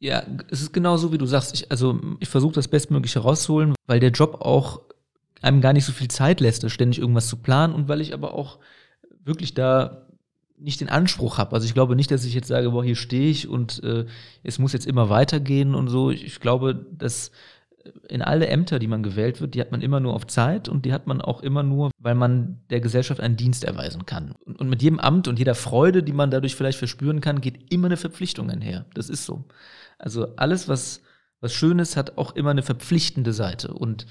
[0.00, 1.54] Ja, es ist genau so, wie du sagst.
[1.54, 4.82] Ich, also ich versuche das Bestmögliche rauszuholen, weil der Job auch
[5.42, 8.34] einem gar nicht so viel Zeit lässt, ständig irgendwas zu planen und weil ich aber
[8.34, 8.58] auch
[9.24, 10.06] wirklich da
[10.56, 11.54] nicht den Anspruch habe.
[11.54, 14.06] Also ich glaube nicht, dass ich jetzt sage, boah, hier stehe ich und äh,
[14.42, 16.10] es muss jetzt immer weitergehen und so.
[16.10, 17.30] Ich, ich glaube, dass
[18.08, 20.84] in alle Ämter, die man gewählt wird, die hat man immer nur auf Zeit und
[20.84, 24.34] die hat man auch immer nur, weil man der Gesellschaft einen Dienst erweisen kann.
[24.44, 27.72] Und, und mit jedem Amt und jeder Freude, die man dadurch vielleicht verspüren kann, geht
[27.72, 28.86] immer eine Verpflichtung einher.
[28.94, 29.44] Das ist so.
[29.98, 31.02] Also alles, was,
[31.40, 33.74] was Schönes, hat auch immer eine verpflichtende Seite.
[33.74, 34.06] Und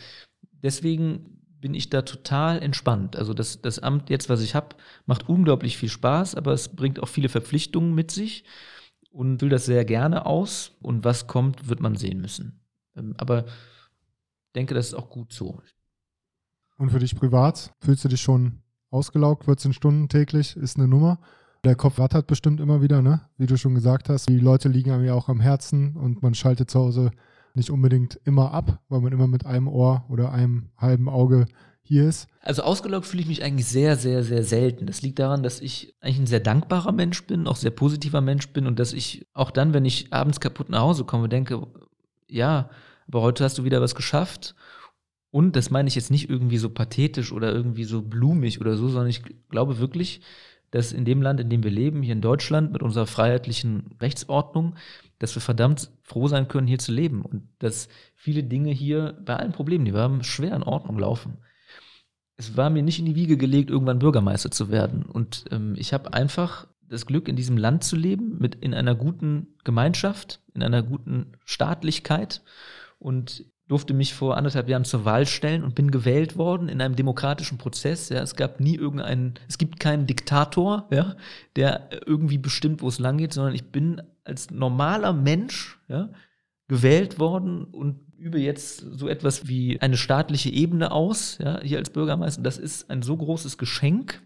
[0.52, 3.16] deswegen bin ich da total entspannt.
[3.16, 4.76] Also das, das Amt jetzt, was ich habe,
[5.06, 8.44] macht unglaublich viel Spaß, aber es bringt auch viele Verpflichtungen mit sich
[9.12, 10.78] und will das sehr gerne aus.
[10.82, 12.60] Und was kommt, wird man sehen müssen.
[12.96, 13.46] Ähm, aber
[14.56, 15.62] denke, das ist auch gut so.
[16.78, 18.62] Und für dich privat, fühlst du dich schon
[18.92, 19.46] ausgelaugt?
[19.46, 21.20] 14 Stunden täglich ist eine Nummer.
[21.68, 23.20] Der Kopf rattert bestimmt immer wieder, ne?
[23.38, 24.30] Wie du schon gesagt hast.
[24.30, 27.12] Die Leute liegen einem ja auch am Herzen und man schaltet zu Hause
[27.56, 31.46] nicht unbedingt immer ab, weil man immer mit einem Ohr oder einem halben Auge
[31.82, 32.30] hier ist.
[32.40, 34.86] Also ausgelaugt fühle ich mich eigentlich sehr, sehr, sehr selten.
[34.86, 38.48] Das liegt daran, dass ich eigentlich ein sehr dankbarer Mensch bin, auch sehr positiver Mensch
[38.54, 41.68] bin und dass ich auch dann, wenn ich abends kaputt nach Hause komme, denke,
[42.30, 42.70] ja,
[43.10, 44.56] aber heute hast du wieder was geschafft.
[45.32, 48.88] Und das meine ich jetzt nicht irgendwie so pathetisch oder irgendwie so blumig oder so,
[48.88, 50.22] sondern ich glaube wirklich,
[50.72, 54.76] dass in dem Land, in dem wir leben, hier in Deutschland, mit unserer freiheitlichen Rechtsordnung,
[55.20, 57.22] dass wir verdammt froh sein können, hier zu leben.
[57.22, 61.38] Und dass viele Dinge hier bei allen Problemen, die wir haben, schwer in Ordnung laufen.
[62.36, 65.04] Es war mir nicht in die Wiege gelegt, irgendwann Bürgermeister zu werden.
[65.04, 68.96] Und ähm, ich habe einfach das Glück, in diesem Land zu leben, mit in einer
[68.96, 72.44] guten Gemeinschaft, in einer guten Staatlichkeit
[73.00, 76.96] und durfte mich vor anderthalb Jahren zur Wahl stellen und bin gewählt worden in einem
[76.96, 78.10] demokratischen Prozess.
[78.10, 81.16] Ja, es gab nie irgendeinen, es gibt keinen Diktator, ja,
[81.56, 86.10] der irgendwie bestimmt, wo es lang geht, sondern ich bin als normaler Mensch ja,
[86.68, 91.90] gewählt worden und übe jetzt so etwas wie eine staatliche Ebene aus, ja, hier als
[91.90, 92.42] Bürgermeister.
[92.42, 94.22] Das ist ein so großes Geschenk,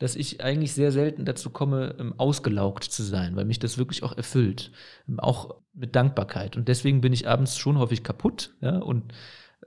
[0.00, 4.02] dass ich eigentlich sehr selten dazu komme, ähm, ausgelaugt zu sein, weil mich das wirklich
[4.02, 4.72] auch erfüllt.
[5.06, 6.56] Ähm, auch mit Dankbarkeit.
[6.56, 9.12] Und deswegen bin ich abends schon häufig kaputt, ja, und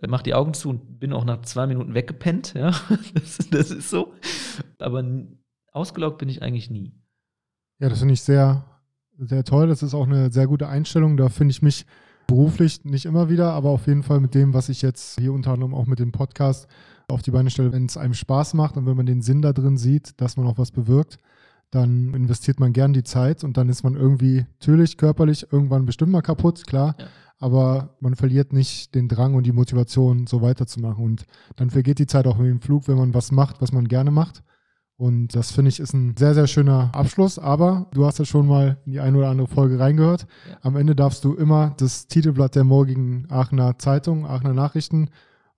[0.02, 2.72] äh, mache die Augen zu und bin auch nach zwei Minuten weggepennt, ja.
[3.14, 4.14] Das, das ist so.
[4.80, 5.06] Aber
[5.72, 6.96] ausgelaugt bin ich eigentlich nie.
[7.80, 8.66] Ja, das finde ich sehr,
[9.20, 9.68] sehr toll.
[9.68, 11.16] Das ist auch eine sehr gute Einstellung.
[11.16, 11.86] Da finde ich mich
[12.26, 15.52] beruflich nicht immer wieder, aber auf jeden Fall mit dem, was ich jetzt hier unter
[15.52, 16.68] anderem auch mit dem Podcast
[17.14, 19.54] auf die Beine stelle, wenn es einem Spaß macht und wenn man den Sinn da
[19.54, 21.18] drin sieht, dass man auch was bewirkt,
[21.72, 26.12] dann investiert man gern die Zeit und dann ist man irgendwie natürlich körperlich irgendwann bestimmt
[26.12, 26.96] mal kaputt, klar.
[27.00, 27.08] Ja.
[27.40, 31.04] Aber man verliert nicht den Drang und die Motivation, so weiterzumachen.
[31.04, 33.88] Und dann vergeht die Zeit auch mit dem Flug, wenn man was macht, was man
[33.88, 34.44] gerne macht.
[34.96, 37.40] Und das finde ich ist ein sehr, sehr schöner Abschluss.
[37.40, 40.28] Aber du hast ja schon mal in die eine oder andere Folge reingehört.
[40.50, 40.58] Ja.
[40.62, 45.10] Am Ende darfst du immer das Titelblatt der morgigen Aachener Zeitung, Aachener Nachrichten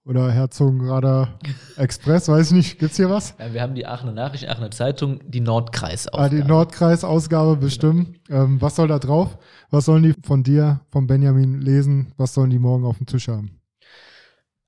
[0.05, 1.39] oder Herzogenrader
[1.77, 3.35] Express, weiß ich nicht, gibt's hier was?
[3.39, 6.23] Ja, wir haben die Aachener Nachricht, Aachener Zeitung, die Nordkreis-Ausgabe.
[6.23, 8.17] Ah, die Nordkreis-Ausgabe bestimmen.
[8.27, 8.43] Genau.
[8.43, 9.37] Ähm, was soll da drauf?
[9.71, 12.13] Was sollen die von dir, von Benjamin lesen?
[12.17, 13.59] Was sollen die morgen auf dem Tisch haben?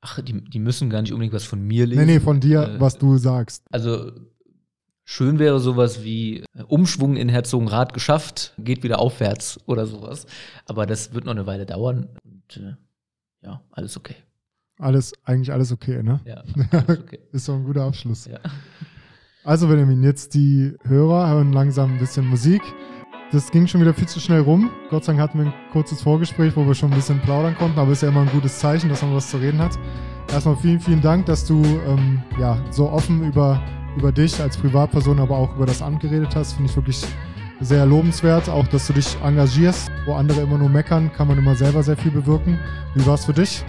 [0.02, 2.06] Ach, die, die müssen gar nicht unbedingt was von mir lesen.
[2.06, 3.64] Nee, nee, von dir, äh, was du sagst.
[3.72, 4.12] Also
[5.10, 10.26] Schön wäre sowas wie äh, Umschwung in Herzogenrath geschafft, geht wieder aufwärts oder sowas.
[10.66, 12.10] Aber das wird noch eine Weile dauern.
[12.26, 12.76] Und äh,
[13.42, 14.16] ja, alles okay
[14.80, 16.20] alles, eigentlich alles okay, ne?
[16.26, 16.44] Ja,
[16.88, 17.20] okay.
[17.32, 18.26] ist doch ein guter Abschluss.
[18.26, 18.40] Ja.
[19.44, 22.62] Also, Benjamin, jetzt die Hörer hören langsam ein bisschen Musik.
[23.32, 24.70] Das ging schon wieder viel zu schnell rum.
[24.90, 27.78] Gott sei Dank hatten wir ein kurzes Vorgespräch, wo wir schon ein bisschen plaudern konnten,
[27.78, 29.78] aber ist ja immer ein gutes Zeichen, dass man was zu reden hat.
[30.32, 33.62] Erstmal vielen, vielen Dank, dass du ähm, ja, so offen über,
[33.98, 36.54] über dich als Privatperson, aber auch über das Amt geredet hast.
[36.54, 37.06] Finde ich wirklich
[37.60, 38.50] sehr lobenswert.
[38.50, 39.90] Auch, dass du dich engagierst.
[40.06, 42.60] Wo andere immer nur meckern, kann man immer selber sehr viel bewirken.
[42.96, 43.66] Wie war es für dich?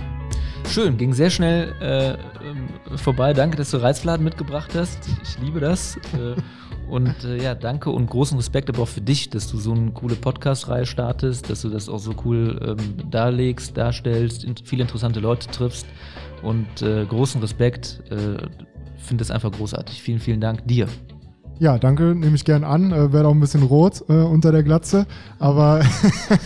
[0.70, 2.10] Schön, ging sehr schnell äh,
[2.46, 3.32] ähm, vorbei.
[3.32, 4.98] Danke, dass du Reizfladen mitgebracht hast.
[5.22, 5.96] Ich liebe das.
[5.96, 6.40] Äh,
[6.90, 9.90] und äh, ja, danke und großen Respekt aber auch für dich, dass du so eine
[9.92, 15.20] coole Podcast-Reihe startest, dass du das auch so cool ähm, darlegst, darstellst, in, viele interessante
[15.20, 15.86] Leute triffst.
[16.42, 18.02] Und äh, großen Respekt.
[18.10, 18.46] Äh,
[18.98, 20.02] Finde es einfach großartig.
[20.02, 20.86] Vielen, vielen Dank dir.
[21.60, 22.92] Ja, danke, nehme ich gern an.
[22.92, 25.06] Äh, Werde auch ein bisschen rot äh, unter der Glatze.
[25.40, 25.80] Aber,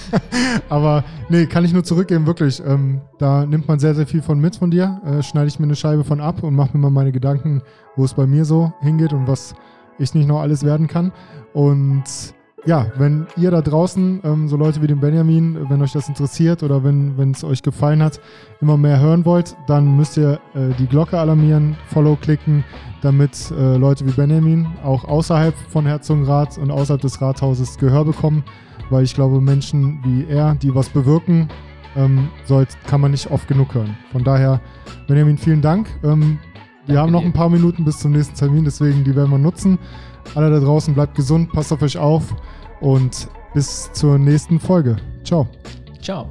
[0.70, 2.62] aber nee, kann ich nur zurückgeben, wirklich.
[2.64, 5.02] Ähm, da nimmt man sehr, sehr viel von mit von dir.
[5.04, 7.60] Äh, Schneide ich mir eine Scheibe von ab und mache mir mal meine Gedanken,
[7.94, 9.54] wo es bei mir so hingeht und was
[9.98, 11.12] ich nicht noch alles werden kann.
[11.52, 12.04] Und
[12.64, 16.62] ja, wenn ihr da draußen, ähm, so Leute wie den Benjamin, wenn euch das interessiert
[16.62, 18.20] oder wenn es euch gefallen hat,
[18.60, 22.64] immer mehr hören wollt, dann müsst ihr äh, die Glocke alarmieren, Follow klicken,
[23.00, 28.44] damit äh, Leute wie Benjamin auch außerhalb von Herzogenrath und außerhalb des Rathauses Gehör bekommen,
[28.90, 31.48] weil ich glaube, Menschen wie er, die was bewirken,
[31.96, 33.96] ähm, soll, kann man nicht oft genug hören.
[34.12, 34.60] Von daher,
[35.08, 35.88] Benjamin, vielen Dank.
[36.04, 36.38] Ähm,
[36.86, 39.78] wir haben noch ein paar Minuten bis zum nächsten Termin, deswegen die werden wir nutzen.
[40.34, 42.34] Alle da draußen, bleibt gesund, passt auf euch auf
[42.80, 44.96] und bis zur nächsten Folge.
[45.24, 45.46] Ciao.
[46.00, 46.28] Ciao.